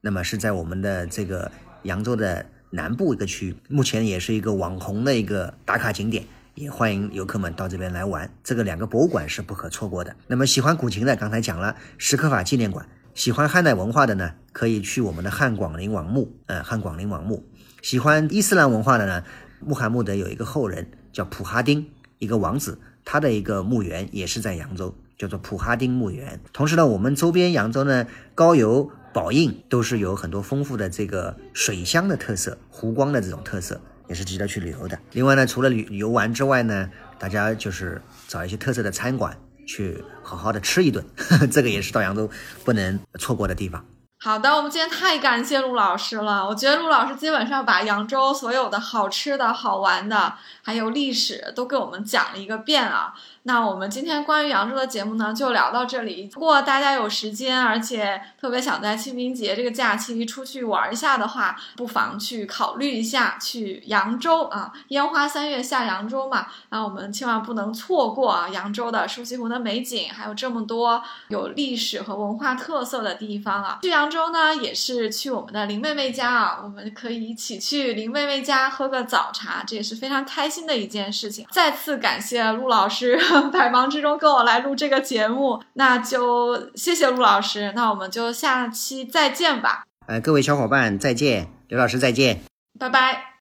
[0.00, 1.50] 那么是在我们的这个
[1.82, 6.24] 扬州的南部一个区域，目前也是一个网红的一个打卡景点，
[6.54, 8.30] 也欢迎游客们到这边来玩。
[8.44, 10.14] 这个两个博物馆是不可错过的。
[10.26, 12.84] 那么喜欢古琴的，刚才讲了石刻法纪念馆；
[13.14, 16.36] 喜欢汉代文化的呢，可以去我们的汉广陵王墓。
[16.46, 17.44] 呃，汉广陵王墓。
[17.82, 19.24] 喜欢伊斯兰文化的呢，
[19.60, 21.86] 穆罕默德有一个后人叫普哈丁，
[22.18, 26.40] 一个王子，他的一个墓园也是在扬州，叫做普哈丁墓园。
[26.52, 28.90] 同时呢，我们周边扬州呢，高邮。
[29.16, 34.98] 宝应都是有很多丰富的这个水乡的特色，湖光的这种特色，也是值得去旅游的。
[35.12, 39.34] 另外呢，除了旅游玩之外呢，大家就是找一些特色的餐馆
[39.66, 41.02] 去好好的吃一顿，
[41.50, 42.28] 这个也是到扬州
[42.62, 43.82] 不能错过的地方。
[44.18, 46.46] 好的，我们今天太感谢陆老师了。
[46.46, 53.14] 我觉得陆老师基本上把扬州所有的好吃的好玩的，还有历史都给我们讲了一个遍啊。
[53.46, 56.28] 那我们今天关于扬州的节目呢，就聊到这里。
[56.34, 64.72] 如果大家有时间，而且特别想在清明节这个假期出去玩一下的话，不妨去考虑一下去扬州啊！
[64.88, 68.48] 烟花三月下扬州嘛，那我们千万不能错过啊！
[68.48, 73.78] 扬州的瘦西湖的美景，还有这么多有历史和文化特色的地方啊！
[73.82, 81.46] 去扬州呢，也是去我们的林妹妹家啊，我们可以一起去林妹妹家喝个早茶，这也是非常开心的一件事情。
[81.52, 83.16] 再次感谢陆老师。
[83.52, 89.84] 百忙之中跟我来录这个节目，那就谢谢陆老师，那我们就下期再见吧。
[90.06, 92.40] 呃，各位小伙伴再见，刘老师再见，
[92.78, 93.35] 拜拜。